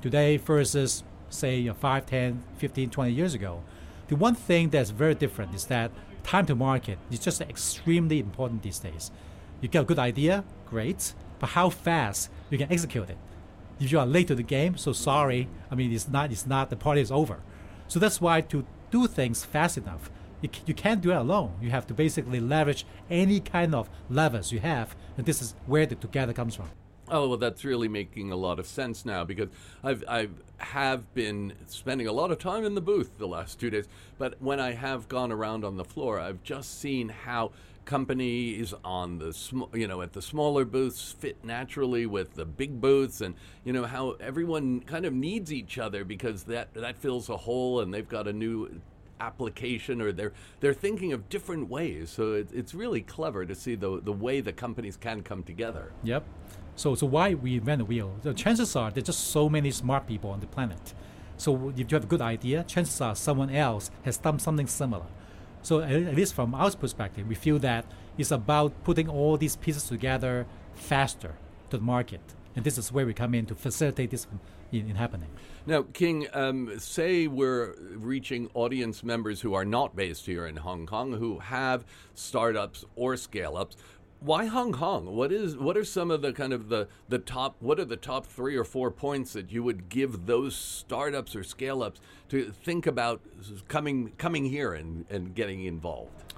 today 0.02 0.38
versus 0.38 1.04
say 1.30 1.68
5, 1.68 2.06
10, 2.06 2.44
15, 2.58 2.90
20 2.90 3.12
years 3.12 3.34
ago, 3.34 3.64
the 4.08 4.16
one 4.16 4.36
thing 4.36 4.70
that's 4.70 4.92
very 4.92 5.16
different 5.16 5.54
is 5.54 5.66
that 5.66 5.92
time 6.24 6.46
to 6.46 6.56
market 6.56 6.98
is 7.12 7.20
just 7.20 7.42
extremely 7.42 8.20
important 8.20 8.64
these 8.64 8.80
days. 8.80 9.12
You 9.60 9.68
get 9.68 9.82
a 9.82 9.86
good 9.86 10.00
idea, 10.00 10.46
great, 10.66 11.14
but 11.40 11.50
how 11.50 11.70
fast 11.70 12.30
you 12.50 12.58
can 12.58 12.72
execute 12.72 13.10
it 13.10 13.18
if 13.80 13.92
you 13.92 14.00
are 14.00 14.06
late 14.06 14.28
to 14.28 14.36
the 14.36 14.44
game, 14.44 14.78
so 14.78 14.94
sorry. 14.94 15.48
I 15.72 15.76
mean, 15.76 15.92
it's 15.94 16.08
not. 16.08 16.32
It's 16.32 16.46
not. 16.48 16.70
The 16.70 16.76
party 16.76 17.02
is 17.02 17.12
over. 17.12 17.40
So 17.88 18.00
that's 18.00 18.20
why 18.20 18.42
to 18.42 18.66
do 18.92 19.08
things 19.08 19.44
fast 19.44 19.78
enough, 19.78 20.10
you, 20.42 20.50
you 20.66 20.74
can't 20.74 21.02
do 21.02 21.12
it 21.12 21.16
alone. 21.16 21.54
You 21.62 21.70
have 21.72 21.88
to 21.88 21.94
basically 21.94 22.40
leverage 22.40 22.86
any 23.10 23.40
kind 23.40 23.74
of 23.74 23.90
levers 24.10 24.52
you 24.52 24.60
have, 24.60 24.96
and 25.18 25.26
this 25.26 25.42
is 25.42 25.56
where 25.66 25.86
the 25.86 25.96
together 25.96 26.34
comes 26.34 26.56
from. 26.56 26.70
Oh 27.10 27.30
well, 27.30 27.38
that's 27.38 27.64
really 27.64 27.88
making 27.88 28.32
a 28.32 28.36
lot 28.36 28.60
of 28.60 28.68
sense 28.68 29.06
now 29.06 29.24
because 29.24 29.50
I've 29.82 30.04
I 30.10 30.28
have 30.58 31.14
been 31.14 31.54
spending 31.68 32.06
a 32.08 32.12
lot 32.12 32.32
of 32.32 32.40
time 32.40 32.66
in 32.66 32.76
the 32.76 32.82
booth 32.82 33.18
the 33.18 33.28
last 33.28 33.60
two 33.60 33.70
days. 33.70 33.88
But 34.18 34.42
when 34.42 34.60
I 34.60 34.74
have 34.74 35.08
gone 35.08 35.32
around 35.32 35.64
on 35.64 35.78
the 35.78 35.86
floor, 35.86 36.20
I've 36.20 36.44
just 36.44 36.82
seen 36.82 37.10
how 37.10 37.52
companies 37.88 38.74
on 38.84 39.18
the 39.18 39.34
sm- 39.34 39.74
you 39.74 39.88
know 39.88 40.02
at 40.02 40.14
the 40.14 40.22
smaller 40.22 40.66
booths 40.66 41.14
fit 41.14 41.44
naturally 41.44 42.06
with 42.06 42.36
the 42.36 42.46
big 42.46 42.80
booths 42.80 43.22
and 43.22 43.34
you 43.64 43.74
know 43.74 43.86
how 43.86 44.12
everyone 44.20 44.82
kind 44.82 45.06
of 45.06 45.14
needs 45.14 45.52
each 45.52 45.80
other 45.80 46.04
because 46.04 46.44
that 46.44 46.72
that 46.74 46.98
fills 46.98 47.30
a 47.30 47.38
hole 47.38 47.80
and 47.80 47.92
they've 47.94 48.10
got 48.10 48.28
a 48.28 48.34
new 48.34 48.82
application 49.20 50.02
or 50.02 50.12
they're 50.12 50.34
they're 50.60 50.74
thinking 50.74 51.14
of 51.14 51.30
different 51.30 51.70
ways. 51.70 52.10
So 52.10 52.34
it, 52.34 52.50
it's 52.54 52.76
really 52.76 53.02
clever 53.02 53.46
to 53.46 53.56
see 53.56 53.76
the 53.76 54.02
the 54.02 54.14
way 54.14 54.42
the 54.42 54.54
companies 54.54 54.98
can 54.98 55.24
come 55.24 55.42
together. 55.44 55.92
Yep. 56.04 56.24
So 56.76 56.94
so 56.94 57.08
why 57.08 57.34
we 57.34 57.56
invent 57.56 57.80
the 57.80 57.86
wheel? 57.86 58.14
The 58.22 58.34
chances 58.34 58.76
are 58.76 58.92
there's 58.92 59.06
just 59.06 59.30
so 59.30 59.50
many 59.50 59.72
smart 59.72 60.08
people 60.08 60.30
on 60.30 60.40
the 60.40 60.48
planet. 60.48 60.94
So 61.38 61.70
if 61.70 61.80
you 61.80 61.96
have 61.96 62.04
a 62.04 62.08
good 62.08 62.22
idea 62.22 62.64
chances 62.64 63.00
are 63.02 63.16
someone 63.16 63.50
else 63.50 63.92
has 64.04 64.18
done 64.18 64.40
something 64.40 64.68
similar 64.68 65.06
so 65.62 65.82
at 65.82 66.16
least 66.16 66.34
from 66.34 66.56
our 66.56 66.72
perspective, 66.72 67.28
we 67.28 67.36
feel 67.36 67.60
that 67.60 67.86
it's 68.18 68.32
about 68.32 68.74
putting 68.84 69.10
all 69.10 69.38
these 69.38 69.56
pieces 69.56 69.84
together 69.84 70.46
faster 70.74 71.36
to 71.70 71.78
the 71.78 71.84
market. 71.84 72.22
And 72.56 72.66
this 72.66 72.78
is 72.78 72.92
where 72.92 73.06
we 73.06 73.14
come 73.14 73.36
in 73.36 73.46
to 73.48 73.56
facilitate 73.56 74.10
this 74.10 74.26
in, 74.72 74.90
in 74.90 74.96
happening. 74.96 75.30
Now, 75.68 75.84
King, 75.94 76.28
um, 76.34 76.80
say 76.80 77.28
we're 77.28 77.76
reaching 77.96 78.50
audience 78.54 79.04
members 79.04 79.42
who 79.42 79.54
are 79.54 79.66
not 79.66 79.96
based 79.96 80.26
here 80.26 80.48
in 80.48 80.56
Hong 80.58 80.86
Kong, 80.86 81.14
who 81.14 81.40
have 81.40 81.86
startups 82.14 82.86
or 82.96 83.18
scale 83.18 83.58
ups 83.58 83.76
why 84.20 84.46
Hong 84.46 84.72
Kong? 84.72 85.16
What 85.16 85.32
is 85.32 85.58
what 85.58 85.78
are 85.78 85.84
some 85.84 86.10
of 86.12 86.22
the 86.22 86.34
kind 86.34 86.54
of 86.54 86.70
the 86.70 86.88
the 87.08 87.20
top 87.20 87.56
what 87.60 87.80
are 87.80 87.86
the 87.86 87.98
top 87.98 88.26
3 88.26 88.56
or 88.56 88.64
4 88.64 88.92
points 88.92 89.34
that 89.34 89.52
you 89.52 89.64
would 89.64 89.90
give 89.90 90.26
those 90.26 90.56
startups 90.56 91.36
or 91.36 91.44
scale 91.44 91.84
ups 91.84 92.00
to 92.30 92.52
think 92.52 92.88
about 92.88 93.22
coming 93.68 94.12
coming 94.18 94.46
here 94.46 94.74
and, 94.74 95.06
and 95.10 95.36
getting 95.36 95.66
involved? 95.66 96.34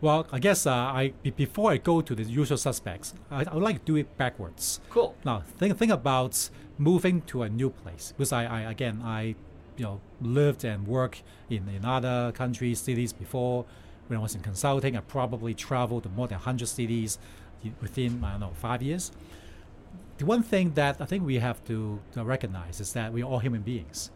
Well, 0.00 0.26
I 0.30 0.38
guess 0.38 0.66
uh, 0.66 0.72
I 0.72 1.12
before 1.36 1.70
I 1.72 1.78
go 1.78 2.02
to 2.02 2.14
the 2.14 2.22
usual 2.22 2.58
suspects, 2.58 3.14
I, 3.30 3.44
I, 3.44 3.54
would 3.54 3.62
like 3.62 3.78
to 3.78 3.84
do 3.84 3.96
it 3.96 4.16
backwards. 4.18 4.80
Cool. 4.90 5.16
Now, 5.24 5.42
think 5.58 5.76
think 5.78 5.92
about 5.92 6.50
moving 6.76 7.22
to 7.22 7.42
a 7.42 7.48
new 7.48 7.70
place 7.70 8.12
because 8.16 8.32
I, 8.32 8.44
I 8.44 8.70
again 8.70 9.00
I 9.02 9.36
you 9.78 9.84
know 9.84 10.00
lived 10.20 10.64
and 10.64 10.86
worked 10.86 11.22
in, 11.48 11.68
in 11.68 11.84
other 11.86 12.32
countries, 12.32 12.78
cities 12.80 13.14
before 13.14 13.64
when 14.08 14.18
I 14.18 14.22
was 14.22 14.34
in 14.34 14.42
consulting, 14.42 14.96
I 14.96 15.00
probably 15.00 15.54
traveled 15.54 16.04
to 16.04 16.08
more 16.10 16.28
than 16.28 16.36
100 16.36 16.66
cities 16.66 17.18
within, 17.80 18.22
I 18.24 18.32
don't 18.32 18.40
know, 18.40 18.52
five 18.54 18.82
years. 18.82 19.12
The 20.18 20.24
one 20.24 20.42
thing 20.42 20.72
that 20.74 21.00
I 21.00 21.04
think 21.04 21.24
we 21.24 21.36
have 21.36 21.64
to, 21.66 22.00
to 22.12 22.24
recognize 22.24 22.80
is 22.80 22.92
that 22.94 23.12
we're 23.12 23.24
all 23.24 23.38
human 23.38 23.62
beings. 23.62 24.10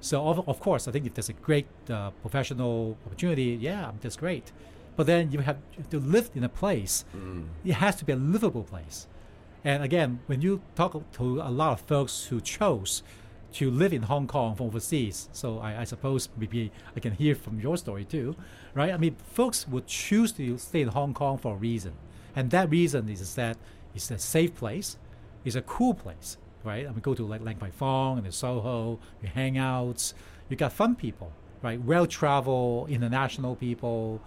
So, 0.00 0.26
of, 0.28 0.46
of 0.48 0.60
course, 0.60 0.86
I 0.86 0.92
think 0.92 1.06
if 1.06 1.14
there's 1.14 1.30
a 1.30 1.34
great 1.34 1.66
uh, 1.88 2.10
professional 2.22 2.96
opportunity, 3.06 3.56
yeah, 3.60 3.92
that's 4.00 4.16
great. 4.16 4.52
But 4.94 5.06
then 5.06 5.32
you 5.32 5.40
have 5.40 5.58
to 5.90 6.00
live 6.00 6.30
in 6.34 6.44
a 6.44 6.48
place, 6.48 7.04
mm. 7.14 7.46
it 7.64 7.74
has 7.74 7.96
to 7.96 8.04
be 8.04 8.12
a 8.12 8.16
livable 8.16 8.62
place. 8.62 9.06
And 9.64 9.82
again, 9.82 10.20
when 10.26 10.42
you 10.42 10.62
talk 10.74 11.10
to 11.12 11.40
a 11.40 11.50
lot 11.50 11.72
of 11.72 11.80
folks 11.80 12.26
who 12.26 12.40
chose 12.40 13.02
to 13.56 13.70
live 13.70 13.94
in 13.94 14.02
Hong 14.02 14.26
Kong 14.26 14.54
from 14.54 14.66
overseas. 14.66 15.30
So 15.32 15.60
I, 15.60 15.80
I, 15.80 15.84
suppose 15.84 16.28
maybe 16.36 16.70
I 16.94 17.00
can 17.00 17.12
hear 17.12 17.34
from 17.34 17.58
your 17.58 17.78
story 17.78 18.04
too, 18.04 18.36
right? 18.74 18.92
I 18.92 18.98
mean, 18.98 19.16
folks 19.32 19.66
would 19.66 19.86
choose 19.86 20.32
to 20.32 20.58
stay 20.58 20.82
in 20.82 20.88
Hong 20.88 21.14
Kong 21.14 21.38
for 21.38 21.54
a 21.54 21.56
reason, 21.56 21.92
and 22.34 22.50
that 22.50 22.68
reason 22.68 23.08
is 23.08 23.34
that 23.36 23.56
it's 23.94 24.10
a 24.10 24.18
safe 24.18 24.54
place, 24.54 24.98
it's 25.42 25.56
a 25.56 25.62
cool 25.62 25.94
place, 25.94 26.36
right? 26.64 26.86
I 26.86 26.90
mean, 26.90 27.00
go 27.00 27.14
to 27.14 27.24
like 27.24 27.40
Lan 27.40 27.54
Kwai 27.54 27.70
Fong 27.70 28.18
and 28.18 28.26
the 28.26 28.32
Soho, 28.32 28.98
you 29.22 29.28
hang 29.28 29.56
out, 29.56 30.12
you 30.50 30.56
got 30.56 30.72
fun 30.72 30.94
people, 30.94 31.32
right? 31.62 31.80
Well 31.80 32.06
traveled, 32.06 32.90
international 32.90 33.56
people. 33.56 34.20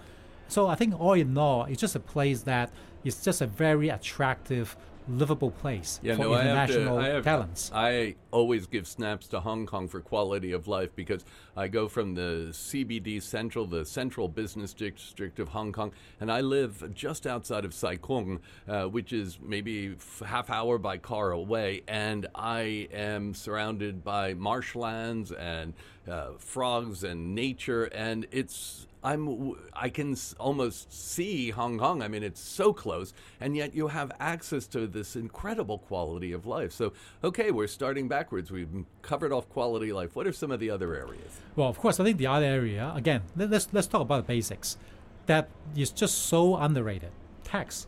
So 0.47 0.65
I 0.65 0.73
think 0.73 0.99
all 0.99 1.13
in 1.13 1.37
all, 1.37 1.65
it's 1.65 1.79
just 1.79 1.95
a 1.95 1.99
place 1.99 2.41
that 2.43 2.71
is 3.03 3.23
just 3.23 3.41
a 3.41 3.45
very 3.45 3.89
attractive 3.89 4.75
livable 5.09 5.51
place 5.51 5.99
Yeah, 6.03 6.15
for 6.15 6.23
no, 6.23 6.33
I 6.33 6.43
have, 6.43 6.67
to, 6.69 6.73
international 6.73 6.97
I 6.97 7.07
have 7.09 7.23
talents. 7.23 7.71
I 7.73 8.15
always 8.31 8.67
give 8.67 8.87
snaps 8.87 9.27
to 9.29 9.39
Hong 9.39 9.65
Kong 9.65 9.87
for 9.87 9.99
quality 9.99 10.51
of 10.51 10.67
life 10.67 10.89
because 10.95 11.25
I 11.57 11.67
go 11.67 11.87
from 11.87 12.15
the 12.15 12.47
CBD 12.51 13.21
Central, 13.21 13.65
the 13.65 13.85
Central 13.85 14.27
Business 14.27 14.73
District 14.73 15.39
of 15.39 15.49
Hong 15.49 15.71
Kong, 15.71 15.91
and 16.19 16.31
I 16.31 16.41
live 16.41 16.93
just 16.93 17.25
outside 17.25 17.65
of 17.65 17.73
Sai 17.73 17.95
Kung, 17.95 18.39
uh, 18.67 18.83
which 18.85 19.11
is 19.13 19.39
maybe 19.41 19.95
half 20.25 20.49
hour 20.49 20.77
by 20.77 20.97
car 20.97 21.31
away, 21.31 21.81
and 21.87 22.27
I 22.35 22.87
am 22.93 23.33
surrounded 23.33 24.03
by 24.03 24.33
marshlands 24.35 25.31
and 25.31 25.73
uh, 26.09 26.29
frogs 26.37 27.03
and 27.03 27.35
nature, 27.35 27.85
and 27.85 28.25
it's 28.31 28.87
I'm 29.03 29.55
I 29.73 29.89
can 29.89 30.17
almost 30.39 30.91
see 30.91 31.51
Hong 31.51 31.77
Kong. 31.77 32.01
I 32.01 32.07
mean, 32.07 32.23
it's 32.23 32.41
so 32.41 32.73
close, 32.73 33.13
and 33.39 33.55
yet 33.55 33.73
you 33.73 33.87
have 33.87 34.11
access 34.19 34.67
to 34.67 34.87
this 34.99 35.15
incredible 35.15 35.77
quality 35.89 36.31
of 36.37 36.45
life. 36.45 36.71
So, 36.79 36.85
okay, 37.23 37.49
we're 37.51 37.67
starting 37.79 38.07
backwards. 38.07 38.51
We've 38.51 38.69
covered 39.01 39.31
off 39.31 39.45
quality 39.49 39.89
of 39.91 39.95
life. 40.01 40.15
What 40.15 40.25
are 40.27 40.33
some 40.33 40.51
of 40.51 40.59
the 40.59 40.69
other 40.69 40.89
areas? 40.95 41.31
Well, 41.55 41.69
of 41.73 41.77
course, 41.83 41.99
I 41.99 42.03
think 42.05 42.17
the 42.17 42.27
other 42.27 42.45
area 42.45 42.91
again. 42.95 43.21
Let, 43.35 43.49
let's 43.49 43.67
let's 43.71 43.87
talk 43.87 44.01
about 44.01 44.17
the 44.23 44.27
basics. 44.35 44.77
That 45.25 45.49
is 45.75 45.89
just 45.91 46.15
so 46.31 46.41
underrated. 46.57 47.11
Tax, 47.43 47.87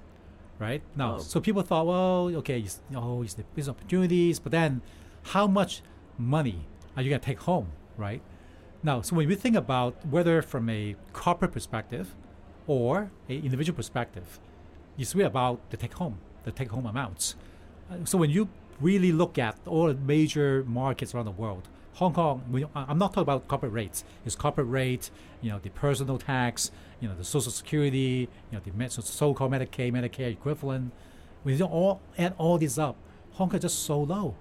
right? 0.60 0.82
Now, 0.96 1.16
Oh. 1.16 1.20
so 1.32 1.40
people 1.48 1.62
thought, 1.64 1.86
well, 1.88 2.20
okay, 2.42 2.60
it's, 2.60 2.80
oh, 2.96 3.24
it's 3.24 3.34
the 3.36 3.44
business 3.56 3.76
opportunities, 3.76 4.40
but 4.40 4.52
then, 4.52 4.82
how 5.34 5.46
much 5.60 5.82
money 6.18 6.60
are 6.96 7.02
you 7.04 7.10
gonna 7.10 7.20
take 7.32 7.42
home, 7.52 7.68
right? 7.98 8.22
Now, 8.84 9.02
so 9.02 9.16
when 9.16 9.28
we 9.28 9.36
think 9.36 9.56
about 9.56 9.94
whether 10.14 10.42
from 10.42 10.70
a 10.70 10.96
corporate 11.14 11.52
perspective 11.52 12.16
or 12.68 13.12
a 13.30 13.36
individual 13.48 13.76
perspective, 13.76 14.40
it's 14.98 15.14
really 15.16 15.28
about 15.28 15.58
the 15.72 15.78
take 15.78 15.94
home, 15.94 16.18
the 16.44 16.52
take 16.52 16.70
home 16.70 16.86
amounts. 16.86 17.36
Uh, 17.90 18.06
So 18.06 18.18
when 18.18 18.30
you 18.30 18.50
really 18.80 19.12
look 19.12 19.38
at 19.38 19.58
all 19.66 19.88
the 19.88 19.94
major 19.94 20.64
markets 20.68 21.14
around 21.14 21.26
the 21.26 21.32
world, 21.32 21.68
Hong 21.96 22.14
Kong, 22.14 22.44
we, 22.50 22.66
I'm 22.74 22.98
not 22.98 23.14
talking 23.14 23.24
about 23.24 23.48
corporate 23.48 23.74
rates. 23.74 24.04
It's 24.26 24.36
corporate 24.36 24.68
rate, 24.68 25.12
you 25.42 25.52
know, 25.52 25.60
the 25.60 25.70
personal 25.70 26.18
tax, 26.18 26.72
you 27.00 27.08
know, 27.08 27.16
the 27.16 27.24
Social 27.24 27.52
Security, 27.52 28.30
you 28.50 28.58
know, 28.58 28.62
the 28.64 29.02
so-called 29.02 29.52
Medicaid, 29.52 29.92
Medicare 29.92 30.32
equivalent. 30.32 30.94
When 31.44 31.58
you 31.58 31.66
all 31.66 32.00
add 32.18 32.34
all 32.38 32.58
this 32.58 32.78
up, 32.78 32.96
Hong 33.34 33.50
Kong 33.50 33.58
is 33.58 33.64
just 33.64 33.84
so 33.84 34.02
low. 34.02 34.36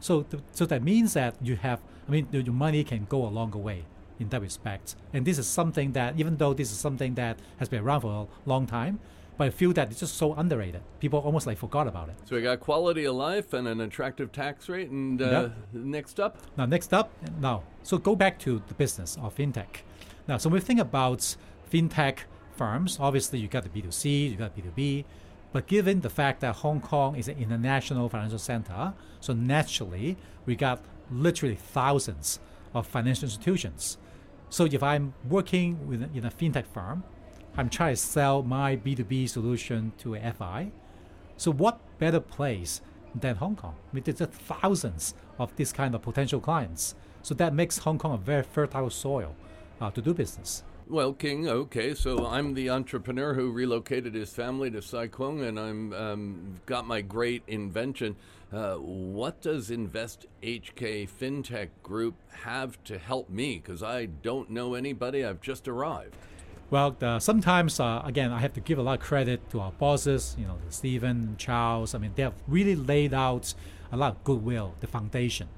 So, 0.00 0.22
th- 0.22 0.42
so 0.52 0.66
that 0.66 0.82
means 0.82 1.14
that 1.14 1.36
you 1.40 1.56
have, 1.56 1.80
I 2.06 2.10
mean, 2.10 2.28
your 2.32 2.44
money 2.52 2.84
can 2.84 3.06
go 3.08 3.24
a 3.24 3.30
longer 3.30 3.58
way 3.58 3.84
in 4.18 4.28
that 4.30 4.40
respect. 4.40 4.96
And 5.12 5.24
this 5.24 5.38
is 5.38 5.46
something 5.46 5.92
that, 5.92 6.18
even 6.18 6.36
though 6.36 6.52
this 6.52 6.72
is 6.72 6.78
something 6.78 7.14
that 7.14 7.38
has 7.58 7.68
been 7.68 7.82
around 7.82 8.00
for 8.02 8.26
a 8.26 8.48
long 8.48 8.66
time, 8.66 8.98
but 9.38 9.46
I 9.46 9.50
feel 9.50 9.72
that 9.74 9.90
it's 9.90 10.00
just 10.00 10.16
so 10.16 10.34
underrated. 10.34 10.82
People 11.00 11.20
almost 11.20 11.46
like 11.46 11.56
forgot 11.58 11.86
about 11.86 12.08
it. 12.08 12.16
So 12.26 12.34
we 12.36 12.42
got 12.42 12.58
quality 12.60 13.04
of 13.06 13.14
life 13.14 13.52
and 13.54 13.66
an 13.68 13.80
attractive 13.80 14.32
tax 14.32 14.68
rate. 14.68 14.90
And 14.90 15.22
uh, 15.22 15.24
Yeah. 15.24 15.48
next 15.72 16.18
up, 16.20 16.38
Now, 16.56 16.66
next 16.66 16.92
up, 16.92 17.10
now, 17.40 17.62
so 17.84 17.96
go 17.98 18.16
back 18.16 18.38
to 18.40 18.60
the 18.66 18.74
business 18.74 19.16
of 19.22 19.34
fintech. 19.36 19.82
Now, 20.26 20.36
so 20.38 20.48
when 20.50 20.54
we 20.54 20.60
think 20.60 20.80
about 20.80 21.36
fintech 21.72 22.18
firms, 22.56 22.98
obviously 23.00 23.38
you 23.38 23.46
got 23.48 23.62
the 23.62 23.68
B2C, 23.70 24.30
you 24.32 24.36
got 24.36 24.56
B2B, 24.56 25.04
but 25.52 25.66
given 25.68 26.00
the 26.00 26.10
fact 26.10 26.40
that 26.40 26.56
Hong 26.56 26.80
Kong 26.80 27.14
is 27.16 27.28
an 27.28 27.38
international 27.38 28.08
financial 28.08 28.38
center, 28.38 28.92
so 29.20 29.32
naturally 29.32 30.16
we 30.46 30.56
got 30.56 30.80
literally 31.10 31.54
thousands 31.54 32.40
of 32.74 32.86
financial 32.86 33.24
institutions. 33.24 33.98
So 34.50 34.64
if 34.64 34.82
I'm 34.82 35.14
working 35.28 35.86
with 35.86 36.02
in 36.14 36.24
a 36.26 36.30
fintech 36.30 36.66
firm, 36.66 37.04
I'm 37.58 37.68
trying 37.68 37.94
to 37.94 38.00
sell 38.00 38.44
my 38.44 38.76
B2B 38.76 39.28
solution 39.28 39.90
to 39.98 40.16
FI. 40.16 40.70
So 41.36 41.50
what 41.50 41.80
better 41.98 42.20
place 42.20 42.80
than 43.16 43.34
Hong 43.34 43.56
Kong? 43.56 43.74
I 43.90 43.94
mean, 43.96 44.04
there's 44.04 44.20
thousands 44.20 45.14
of 45.40 45.56
these 45.56 45.72
kind 45.72 45.96
of 45.96 46.02
potential 46.02 46.38
clients. 46.38 46.94
So 47.22 47.34
that 47.34 47.52
makes 47.52 47.78
Hong 47.78 47.98
Kong 47.98 48.14
a 48.14 48.16
very 48.16 48.44
fertile 48.44 48.90
soil 48.90 49.34
uh, 49.80 49.90
to 49.90 50.00
do 50.00 50.14
business. 50.14 50.62
Well, 50.86 51.12
King, 51.12 51.48
okay, 51.48 51.94
so 51.94 52.28
I'm 52.28 52.54
the 52.54 52.70
entrepreneur 52.70 53.34
who 53.34 53.50
relocated 53.50 54.14
his 54.14 54.30
family 54.30 54.70
to 54.70 54.80
Sai 54.80 55.08
Kung, 55.08 55.42
and 55.42 55.58
I'm 55.58 55.92
um, 55.94 56.60
got 56.64 56.86
my 56.86 57.00
great 57.00 57.42
invention. 57.48 58.14
Uh, 58.52 58.76
what 58.76 59.40
does 59.42 59.72
Invest 59.72 60.26
HK 60.44 61.10
FinTech 61.10 61.70
Group 61.82 62.14
have 62.44 62.82
to 62.84 62.98
help 62.98 63.28
me? 63.28 63.56
Because 63.58 63.82
I 63.82 64.06
don't 64.06 64.48
know 64.48 64.74
anybody. 64.74 65.24
I've 65.24 65.40
just 65.40 65.66
arrived. 65.66 66.14
Well, 66.70 66.96
sometimes 67.18 67.80
uh, 67.80 68.02
again, 68.04 68.30
I 68.30 68.40
have 68.40 68.52
to 68.52 68.60
give 68.60 68.78
a 68.78 68.82
lot 68.82 69.00
of 69.00 69.00
credit 69.00 69.48
to 69.50 69.60
our 69.60 69.72
bosses. 69.72 70.36
You 70.38 70.46
know, 70.46 70.58
Stephen, 70.68 71.36
Charles. 71.38 71.94
I 71.94 71.98
mean, 71.98 72.12
they 72.14 72.22
have 72.22 72.34
really 72.46 72.76
laid 72.76 73.14
out 73.14 73.54
a 73.90 73.96
lot 73.96 74.12
of 74.12 74.24
goodwill, 74.24 74.74
the 74.80 74.86
foundation. 74.86 75.48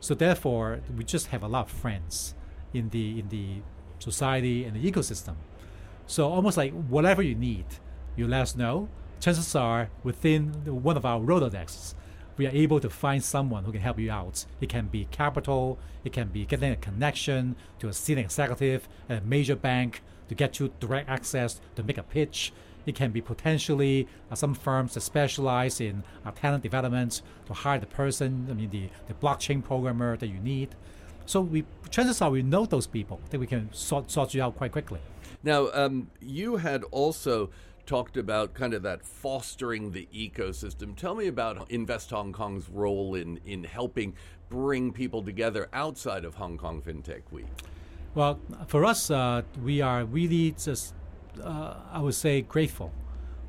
So 0.00 0.14
therefore, 0.14 0.80
we 0.94 1.04
just 1.04 1.28
have 1.28 1.42
a 1.42 1.48
lot 1.48 1.66
of 1.66 1.70
friends 1.70 2.34
in 2.74 2.90
the 2.90 3.20
in 3.20 3.28
the 3.30 3.62
society 3.98 4.64
and 4.64 4.76
the 4.76 4.90
ecosystem. 4.90 5.36
So 6.06 6.28
almost 6.28 6.58
like 6.58 6.72
whatever 6.72 7.22
you 7.22 7.34
need, 7.34 7.64
you 8.16 8.26
let 8.26 8.42
us 8.42 8.56
know. 8.56 8.88
Chances 9.20 9.54
are 9.54 9.88
within 10.02 10.48
one 10.82 10.96
of 10.96 11.06
our 11.06 11.20
Rolodex, 11.20 11.94
we 12.36 12.46
are 12.46 12.50
able 12.50 12.80
to 12.80 12.90
find 12.90 13.22
someone 13.22 13.64
who 13.64 13.72
can 13.72 13.80
help 13.80 13.98
you 13.98 14.10
out. 14.10 14.44
It 14.60 14.68
can 14.68 14.86
be 14.88 15.06
capital, 15.10 15.78
it 16.04 16.12
can 16.12 16.28
be 16.28 16.44
getting 16.44 16.72
a 16.72 16.76
connection 16.76 17.56
to 17.78 17.88
a 17.88 17.92
senior 17.92 18.24
executive 18.24 18.88
at 19.08 19.22
a 19.22 19.24
major 19.24 19.54
bank 19.54 20.02
to 20.32 20.36
get 20.36 20.58
you 20.58 20.72
direct 20.80 21.10
access 21.10 21.60
to 21.76 21.82
make 21.82 21.98
a 21.98 22.02
pitch. 22.02 22.52
It 22.86 22.94
can 22.94 23.12
be 23.12 23.20
potentially 23.20 24.08
uh, 24.30 24.34
some 24.34 24.54
firms 24.54 24.94
that 24.94 25.02
specialize 25.02 25.80
in 25.80 26.02
uh, 26.24 26.30
talent 26.32 26.62
development 26.62 27.22
to 27.46 27.52
hire 27.52 27.78
the 27.78 27.86
person, 27.86 28.48
I 28.50 28.54
mean, 28.54 28.70
the, 28.70 28.88
the 29.06 29.14
blockchain 29.14 29.62
programmer 29.62 30.16
that 30.16 30.26
you 30.28 30.40
need. 30.40 30.70
So 31.26 31.42
we 31.42 31.64
chances 31.90 32.20
are 32.20 32.30
we 32.30 32.42
know 32.42 32.64
those 32.66 32.86
people 32.86 33.20
that 33.30 33.38
we 33.38 33.46
can 33.46 33.72
sort, 33.72 34.10
sort 34.10 34.34
you 34.34 34.42
out 34.42 34.56
quite 34.56 34.72
quickly. 34.72 35.00
Now, 35.44 35.70
um, 35.72 36.10
you 36.20 36.56
had 36.56 36.82
also 36.90 37.50
talked 37.84 38.16
about 38.16 38.54
kind 38.54 38.74
of 38.74 38.82
that 38.82 39.04
fostering 39.04 39.92
the 39.92 40.08
ecosystem. 40.14 40.96
Tell 40.96 41.14
me 41.14 41.26
about 41.28 41.70
Invest 41.70 42.10
Hong 42.10 42.32
Kong's 42.32 42.68
role 42.68 43.14
in, 43.14 43.38
in 43.44 43.64
helping 43.64 44.14
bring 44.48 44.92
people 44.92 45.22
together 45.22 45.68
outside 45.72 46.24
of 46.24 46.36
Hong 46.36 46.56
Kong 46.56 46.80
FinTech 46.80 47.22
Week. 47.30 47.46
Well, 48.14 48.38
for 48.66 48.84
us, 48.84 49.10
uh, 49.10 49.42
we 49.62 49.80
are 49.80 50.04
really 50.04 50.52
just, 50.52 50.94
uh, 51.42 51.74
I 51.90 52.00
would 52.00 52.14
say, 52.14 52.42
grateful. 52.42 52.92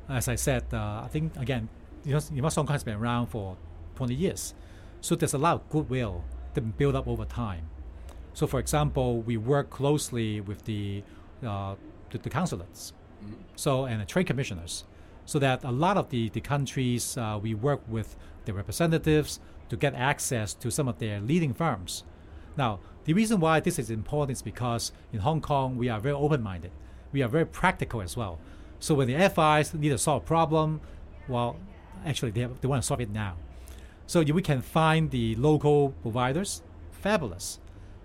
As 0.08 0.28
I 0.28 0.36
said, 0.36 0.64
uh, 0.72 1.02
I 1.04 1.08
think, 1.10 1.36
again, 1.36 1.68
you 2.04 2.14
know, 2.14 2.50
Kong 2.50 2.66
has 2.68 2.84
been 2.84 2.96
around 2.96 3.26
for 3.26 3.56
20 3.96 4.14
years. 4.14 4.54
So 5.00 5.14
there's 5.14 5.34
a 5.34 5.38
lot 5.38 5.54
of 5.54 5.68
goodwill 5.68 6.24
that 6.54 6.60
been 6.62 6.72
built 6.72 6.94
up 6.94 7.06
over 7.06 7.24
time. 7.24 7.68
So, 8.32 8.46
for 8.46 8.58
example, 8.58 9.20
we 9.20 9.36
work 9.36 9.70
closely 9.70 10.40
with 10.40 10.64
the, 10.64 11.02
uh, 11.46 11.74
the, 12.10 12.18
the 12.18 12.30
consulates 12.30 12.92
so 13.56 13.84
and 13.84 14.00
the 14.00 14.04
trade 14.04 14.26
commissioners, 14.26 14.84
so 15.24 15.38
that 15.38 15.64
a 15.64 15.70
lot 15.70 15.96
of 15.96 16.10
the, 16.10 16.28
the 16.30 16.40
countries 16.40 17.16
uh, 17.16 17.38
we 17.40 17.54
work 17.54 17.80
with 17.88 18.16
the 18.44 18.52
representatives 18.52 19.40
to 19.68 19.76
get 19.76 19.94
access 19.94 20.54
to 20.54 20.70
some 20.70 20.88
of 20.88 20.98
their 20.98 21.20
leading 21.20 21.54
firms. 21.54 22.04
Now, 22.56 22.80
the 23.04 23.12
reason 23.12 23.40
why 23.40 23.60
this 23.60 23.78
is 23.78 23.90
important 23.90 24.38
is 24.38 24.42
because 24.42 24.92
in 25.12 25.20
Hong 25.20 25.40
Kong 25.40 25.76
we 25.76 25.88
are 25.88 26.00
very 26.00 26.14
open-minded, 26.14 26.70
we 27.12 27.22
are 27.22 27.28
very 27.28 27.46
practical 27.46 28.00
as 28.00 28.16
well. 28.16 28.38
So 28.80 28.94
when 28.94 29.08
the 29.08 29.28
FIs 29.28 29.74
need 29.74 29.90
to 29.90 29.98
solve 29.98 30.22
a 30.22 30.26
problem, 30.26 30.80
well, 31.28 31.56
actually 32.04 32.30
they, 32.30 32.40
have, 32.40 32.60
they 32.60 32.68
want 32.68 32.82
to 32.82 32.86
solve 32.86 33.00
it 33.00 33.10
now. 33.10 33.36
So 34.06 34.20
if 34.20 34.30
we 34.30 34.42
can 34.42 34.60
find 34.60 35.10
the 35.10 35.34
local 35.36 35.90
providers, 36.02 36.62
fabulous. 36.92 37.60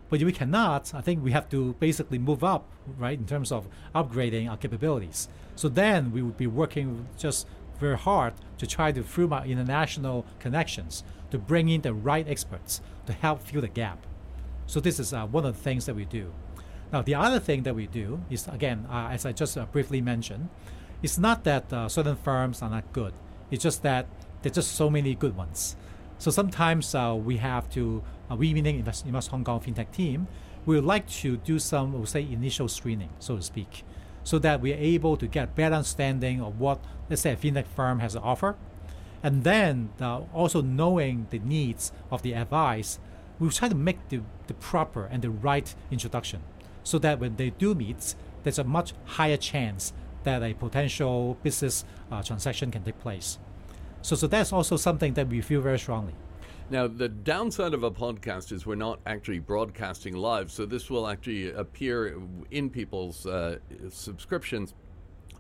But 0.09 0.21
if 0.21 0.25
we 0.25 0.31
cannot, 0.31 0.93
I 0.93 1.01
think 1.01 1.23
we 1.23 1.31
have 1.31 1.49
to 1.49 1.73
basically 1.79 2.17
move 2.17 2.43
up, 2.43 2.65
right, 2.97 3.17
in 3.17 3.25
terms 3.25 3.51
of 3.51 3.67
upgrading 3.93 4.49
our 4.49 4.57
capabilities. 4.57 5.27
So 5.55 5.69
then 5.69 6.11
we 6.11 6.21
would 6.21 6.37
be 6.37 6.47
working 6.47 7.07
just 7.17 7.47
very 7.79 7.97
hard 7.97 8.33
to 8.57 8.67
try 8.67 8.91
to, 8.91 9.03
through 9.03 9.31
our 9.31 9.45
international 9.45 10.25
connections, 10.39 11.03
to 11.31 11.37
bring 11.37 11.69
in 11.69 11.81
the 11.81 11.93
right 11.93 12.27
experts 12.27 12.81
to 13.05 13.13
help 13.13 13.41
fill 13.41 13.61
the 13.61 13.67
gap. 13.67 14.05
So 14.69 14.79
this 14.79 14.99
is 14.99 15.13
uh, 15.13 15.25
one 15.25 15.47
of 15.47 15.57
the 15.57 15.63
things 15.63 15.87
that 15.87 15.95
we 15.95 16.05
do. 16.05 16.31
Now, 16.93 17.01
the 17.01 17.15
other 17.15 17.39
thing 17.39 17.63
that 17.63 17.73
we 17.73 17.87
do 17.87 18.21
is, 18.29 18.47
again, 18.47 18.85
uh, 18.87 19.09
as 19.11 19.25
I 19.25 19.31
just 19.31 19.57
uh, 19.57 19.65
briefly 19.65 19.99
mentioned, 19.99 20.49
it's 21.01 21.17
not 21.17 21.43
that 21.45 21.73
uh, 21.73 21.89
certain 21.89 22.15
firms 22.15 22.61
are 22.61 22.69
not 22.69 22.93
good. 22.93 23.13
It's 23.49 23.63
just 23.63 23.81
that 23.81 24.05
there's 24.43 24.53
just 24.53 24.73
so 24.73 24.87
many 24.87 25.15
good 25.15 25.35
ones. 25.35 25.75
So 26.19 26.29
sometimes 26.29 26.93
uh, 26.93 27.17
we 27.19 27.37
have 27.37 27.67
to, 27.71 28.03
uh, 28.29 28.35
we 28.35 28.53
meaning 28.53 28.77
Invest, 28.77 29.07
Hong 29.29 29.43
Kong 29.43 29.59
FinTech 29.59 29.91
team, 29.91 30.27
we 30.67 30.75
would 30.75 30.85
like 30.85 31.09
to 31.21 31.37
do 31.37 31.57
some, 31.57 31.91
we'll 31.91 32.05
say, 32.05 32.21
initial 32.21 32.67
screening, 32.67 33.09
so 33.17 33.37
to 33.37 33.41
speak, 33.41 33.83
so 34.23 34.37
that 34.37 34.61
we're 34.61 34.77
able 34.77 35.17
to 35.17 35.25
get 35.25 35.55
better 35.55 35.73
understanding 35.73 36.43
of 36.43 36.59
what, 36.59 36.79
let's 37.09 37.23
say, 37.23 37.31
a 37.31 37.35
FinTech 37.35 37.65
firm 37.65 38.01
has 38.01 38.13
to 38.13 38.19
offer. 38.19 38.55
And 39.23 39.43
then 39.43 39.89
also 39.99 40.61
knowing 40.61 41.25
the 41.31 41.39
needs 41.39 41.91
of 42.11 42.21
the 42.21 42.33
FIs, 42.33 42.99
we 43.39 43.49
try 43.49 43.69
to 43.69 43.75
make 43.75 44.09
the, 44.09 44.21
the 44.47 44.53
proper 44.53 45.05
and 45.05 45.21
the 45.21 45.29
right 45.29 45.73
introduction 45.91 46.41
so 46.83 46.99
that 46.99 47.19
when 47.19 47.35
they 47.37 47.51
do 47.51 47.73
meet, 47.73 48.15
there's 48.43 48.59
a 48.59 48.63
much 48.63 48.93
higher 49.05 49.37
chance 49.37 49.93
that 50.23 50.43
a 50.43 50.53
potential 50.53 51.37
business 51.43 51.85
uh, 52.11 52.21
transaction 52.21 52.71
can 52.71 52.83
take 52.83 52.99
place. 52.99 53.37
So, 54.01 54.15
so 54.15 54.27
that's 54.27 54.51
also 54.51 54.77
something 54.77 55.13
that 55.13 55.27
we 55.27 55.41
feel 55.41 55.61
very 55.61 55.79
strongly. 55.79 56.13
Now, 56.71 56.87
the 56.87 57.09
downside 57.09 57.73
of 57.73 57.83
a 57.83 57.89
podcast 57.89 58.51
is 58.51 58.65
we're 58.65 58.75
not 58.75 58.99
actually 59.05 59.39
broadcasting 59.39 60.15
live, 60.15 60.51
so 60.51 60.65
this 60.65 60.89
will 60.89 61.07
actually 61.07 61.51
appear 61.51 62.19
in 62.51 62.69
people's 62.69 63.25
uh, 63.25 63.57
subscriptions 63.89 64.75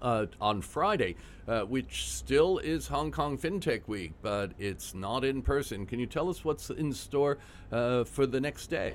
uh, 0.01 0.25
on 0.39 0.61
Friday, 0.61 1.15
uh, 1.47 1.61
which 1.61 2.05
still 2.09 2.57
is 2.59 2.87
Hong 2.87 3.11
Kong 3.11 3.37
FinTech 3.37 3.87
Week, 3.87 4.13
but 4.21 4.51
it's 4.59 4.93
not 4.93 5.23
in 5.23 5.41
person. 5.41 5.85
Can 5.85 5.99
you 5.99 6.05
tell 6.05 6.29
us 6.29 6.43
what's 6.45 6.69
in 6.69 6.93
store 6.93 7.37
uh, 7.71 8.03
for 8.03 8.25
the 8.25 8.39
next 8.39 8.67
day? 8.67 8.93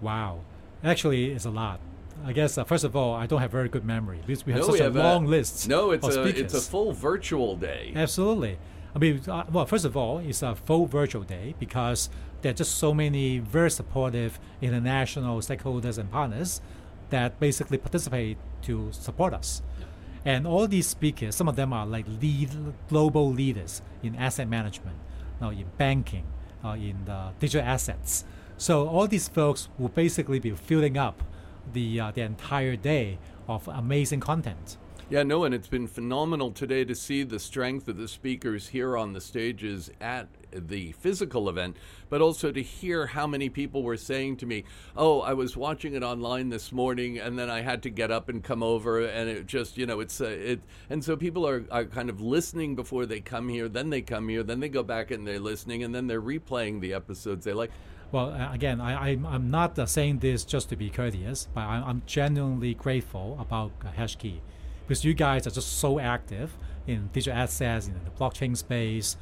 Wow. 0.00 0.40
Actually, 0.84 1.32
it's 1.32 1.46
a 1.46 1.50
lot. 1.50 1.80
I 2.24 2.32
guess 2.32 2.56
uh, 2.56 2.64
first 2.64 2.84
of 2.84 2.96
all, 2.96 3.14
I 3.14 3.26
don't 3.26 3.40
have 3.40 3.50
very 3.50 3.68
good 3.68 3.84
memory 3.84 4.20
because 4.26 4.46
we 4.46 4.52
have 4.52 4.62
No, 4.62 4.66
such 4.68 4.74
we 4.74 4.80
a 4.80 4.84
have 4.84 4.96
long 4.96 5.26
list. 5.26 5.68
No, 5.68 5.90
it's 5.90 6.06
a 6.06 6.12
speakers. 6.12 6.40
it's 6.40 6.54
a 6.54 6.60
full 6.60 6.92
virtual 6.92 7.56
day. 7.56 7.92
Absolutely. 7.94 8.58
I 8.94 8.98
mean, 8.98 9.20
uh, 9.28 9.44
well, 9.52 9.66
first 9.66 9.84
of 9.84 9.96
all, 9.96 10.18
it's 10.18 10.42
a 10.42 10.54
full 10.54 10.86
virtual 10.86 11.22
day 11.22 11.54
because 11.58 12.08
there 12.40 12.50
are 12.50 12.54
just 12.54 12.76
so 12.76 12.94
many 12.94 13.38
very 13.38 13.70
supportive 13.70 14.38
international 14.62 15.40
stakeholders 15.40 15.98
and 15.98 16.10
partners 16.10 16.62
that 17.10 17.38
basically 17.38 17.76
participate 17.76 18.38
to 18.62 18.88
support 18.92 19.34
us. 19.34 19.60
And 20.26 20.44
all 20.44 20.66
these 20.66 20.88
speakers, 20.88 21.36
some 21.36 21.46
of 21.46 21.54
them 21.54 21.72
are 21.72 21.86
like 21.86 22.04
lead 22.20 22.50
global 22.88 23.32
leaders 23.32 23.80
in 24.02 24.16
asset 24.16 24.48
management, 24.48 24.96
now 25.40 25.50
in 25.50 25.66
banking, 25.78 26.26
uh, 26.64 26.70
in 26.70 27.04
the 27.04 27.30
digital 27.38 27.64
assets. 27.64 28.24
So 28.58 28.88
all 28.88 29.06
these 29.06 29.28
folks 29.28 29.68
will 29.78 29.88
basically 29.88 30.40
be 30.40 30.50
filling 30.50 30.98
up 30.98 31.22
the 31.72 32.00
uh, 32.00 32.10
the 32.10 32.22
entire 32.22 32.74
day 32.74 33.18
of 33.46 33.68
amazing 33.68 34.18
content. 34.18 34.76
Yeah, 35.08 35.22
no, 35.22 35.44
and 35.44 35.54
it's 35.54 35.68
been 35.68 35.86
phenomenal 35.86 36.50
today 36.50 36.84
to 36.84 36.94
see 36.96 37.22
the 37.22 37.38
strength 37.38 37.86
of 37.86 37.96
the 37.96 38.08
speakers 38.08 38.66
here 38.68 38.96
on 38.96 39.12
the 39.12 39.20
stages 39.20 39.92
at 40.00 40.26
the 40.60 40.92
physical 40.92 41.48
event, 41.48 41.76
but 42.08 42.20
also 42.20 42.52
to 42.52 42.62
hear 42.62 43.06
how 43.06 43.26
many 43.26 43.48
people 43.48 43.82
were 43.82 43.96
saying 43.96 44.36
to 44.38 44.46
me, 44.46 44.64
"Oh, 44.96 45.20
I 45.20 45.34
was 45.34 45.56
watching 45.56 45.94
it 45.94 46.02
online 46.02 46.48
this 46.48 46.72
morning, 46.72 47.18
and 47.18 47.38
then 47.38 47.50
I 47.50 47.60
had 47.60 47.82
to 47.84 47.90
get 47.90 48.10
up 48.10 48.28
and 48.28 48.42
come 48.42 48.62
over, 48.62 49.04
and 49.04 49.28
it 49.28 49.46
just, 49.46 49.76
you 49.76 49.86
know, 49.86 50.00
it's 50.00 50.20
uh, 50.20 50.26
it." 50.26 50.60
And 50.90 51.04
so 51.04 51.16
people 51.16 51.46
are 51.46 51.64
are 51.70 51.84
kind 51.84 52.10
of 52.10 52.20
listening 52.20 52.74
before 52.74 53.06
they 53.06 53.20
come 53.20 53.48
here, 53.48 53.68
then 53.68 53.90
they 53.90 54.02
come 54.02 54.28
here, 54.28 54.42
then 54.42 54.60
they 54.60 54.68
go 54.68 54.82
back 54.82 55.10
and 55.10 55.26
they're 55.26 55.40
listening, 55.40 55.82
and 55.82 55.94
then 55.94 56.06
they're 56.06 56.22
replaying 56.22 56.80
the 56.80 56.94
episodes 56.94 57.44
they 57.44 57.52
like. 57.52 57.70
Well, 58.12 58.30
uh, 58.30 58.52
again, 58.52 58.80
I, 58.80 59.10
I'm, 59.10 59.26
I'm 59.26 59.50
not 59.50 59.78
uh, 59.78 59.86
saying 59.86 60.20
this 60.20 60.44
just 60.44 60.68
to 60.68 60.76
be 60.76 60.90
courteous, 60.90 61.48
but 61.52 61.62
I'm, 61.62 61.82
I'm 61.84 62.02
genuinely 62.06 62.74
grateful 62.74 63.36
about 63.40 63.72
uh, 63.84 63.88
HashKey 63.90 64.38
because 64.86 65.04
you 65.04 65.12
guys 65.12 65.46
are 65.46 65.50
just 65.50 65.78
so 65.78 65.98
active 65.98 66.56
in 66.86 67.10
digital 67.12 67.36
assets, 67.36 67.88
in 67.88 67.94
the 68.04 68.10
blockchain 68.10 68.56
space. 68.56 69.16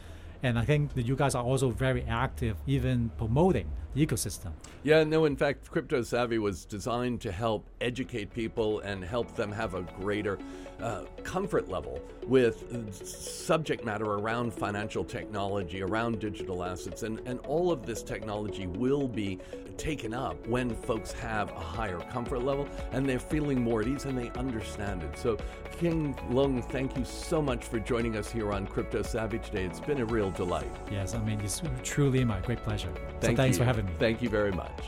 And 0.45 0.59
I 0.59 0.65
think 0.67 0.93
that 0.93 1.07
you 1.07 1.17
guys 1.17 1.35
are 1.35 1.43
also 1.43 1.71
very 1.71 2.03
active 2.03 2.59
even 2.67 3.11
promoting 3.17 3.67
the 3.95 4.07
ecosystem. 4.07 4.53
Yeah, 4.83 5.05
no, 5.05 5.25
in 5.25 5.37
fact, 5.37 5.71
Crypto 5.71 6.03
Savvy 6.03 6.39
was 6.39 6.65
designed 6.65 7.21
to 7.23 7.33
help 7.33 7.67
educate 7.81 8.33
people 8.33 8.81
and 8.81 9.05
help 9.05 9.35
them 9.35 9.51
have 9.53 9.75
a 9.75 9.83
greater 9.83 10.39
uh, 10.81 11.05
comfort 11.23 11.69
level 11.69 12.01
with 12.27 13.07
subject 13.07 13.85
matter 13.85 14.05
around 14.05 14.53
financial 14.53 15.05
technology, 15.05 15.83
around 15.83 16.19
digital 16.19 16.65
assets, 16.65 17.03
and, 17.03 17.21
and 17.27 17.39
all 17.41 17.71
of 17.71 17.87
this 17.87 18.03
technology 18.03 18.67
will 18.67 19.09
be 19.09 19.39
taken 19.77 20.15
up 20.15 20.47
when 20.47 20.75
folks 20.75 21.13
have 21.13 21.51
a 21.51 21.61
higher 21.61 21.99
comfort 21.99 22.41
level 22.45 22.69
and 22.93 23.09
they're 23.09 23.19
feeling 23.19 23.61
more 23.61 23.81
at 23.81 23.89
ease 23.89 24.05
and 24.05 24.17
they 24.17 24.31
understand 24.39 25.03
it. 25.03 25.19
So, 25.19 25.37
King 25.79 26.15
Leung, 26.31 26.65
thank 26.71 26.97
you 26.97 27.05
so 27.05 27.43
much 27.43 27.65
for 27.65 27.81
joining 27.81 28.17
us 28.17 28.31
here 28.31 28.53
on 28.53 28.67
Crypto 28.67 29.03
Savvy 29.03 29.39
today. 29.39 29.65
It's 29.65 29.81
been 29.81 29.99
a 29.99 30.05
real 30.05 30.31
delight. 30.31 30.71
Yes, 30.91 31.15
I 31.15 31.23
mean, 31.25 31.41
it's 31.41 31.63
truly 31.83 32.25
my 32.25 32.41
great 32.41 32.63
pleasure. 32.63 32.93
Thank 33.21 33.37
so 33.37 33.43
thanks 33.43 33.57
you. 33.57 33.63
for 33.63 33.65
having 33.65 33.84
Thank 33.99 34.23
you 34.23 34.29
very 34.29 34.53
much. 34.53 34.85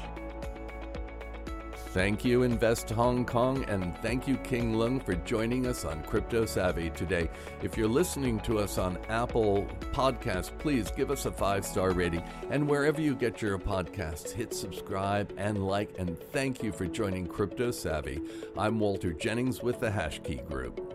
Thank 1.97 2.27
you, 2.27 2.43
Invest 2.43 2.91
Hong 2.91 3.25
Kong, 3.25 3.65
and 3.71 3.97
thank 4.03 4.29
you, 4.29 4.37
King 4.37 4.75
Leung, 4.75 5.03
for 5.03 5.15
joining 5.15 5.67
us 5.67 5.87
on 5.87 6.03
Crypto 6.03 6.45
Savvy 6.45 6.91
today. 6.91 7.31
If 7.63 7.79
you're 7.79 7.89
listening 7.89 8.39
to 8.41 8.59
us 8.59 8.77
on 8.77 8.99
Apple 9.09 9.67
Podcasts, 9.93 10.51
please 10.59 10.91
give 10.91 11.11
us 11.11 11.25
a 11.25 11.33
five 11.33 11.65
star 11.65 11.93
rating. 11.93 12.23
And 12.51 12.69
wherever 12.69 13.01
you 13.01 13.15
get 13.15 13.41
your 13.41 13.59
podcasts, 13.59 14.31
hit 14.31 14.53
subscribe 14.53 15.33
and 15.39 15.67
like. 15.67 15.99
And 15.99 16.21
thank 16.33 16.63
you 16.63 16.71
for 16.71 16.85
joining 16.85 17.27
Crypto 17.27 17.71
Savvy. 17.71 18.21
I'm 18.59 18.79
Walter 18.79 19.15
Jennings 19.15 19.63
with 19.63 19.81
the 19.81 19.89
Hashkey 19.89 20.47
Group. 20.47 20.86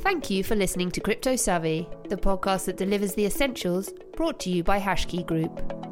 Thank 0.00 0.30
you 0.30 0.42
for 0.42 0.56
listening 0.56 0.90
to 0.92 1.00
Crypto 1.00 1.36
Savvy, 1.36 1.86
the 2.08 2.16
podcast 2.16 2.64
that 2.64 2.78
delivers 2.78 3.14
the 3.14 3.26
essentials 3.26 3.92
brought 4.16 4.40
to 4.40 4.50
you 4.50 4.64
by 4.64 4.80
Hashkey 4.80 5.26
Group. 5.26 5.89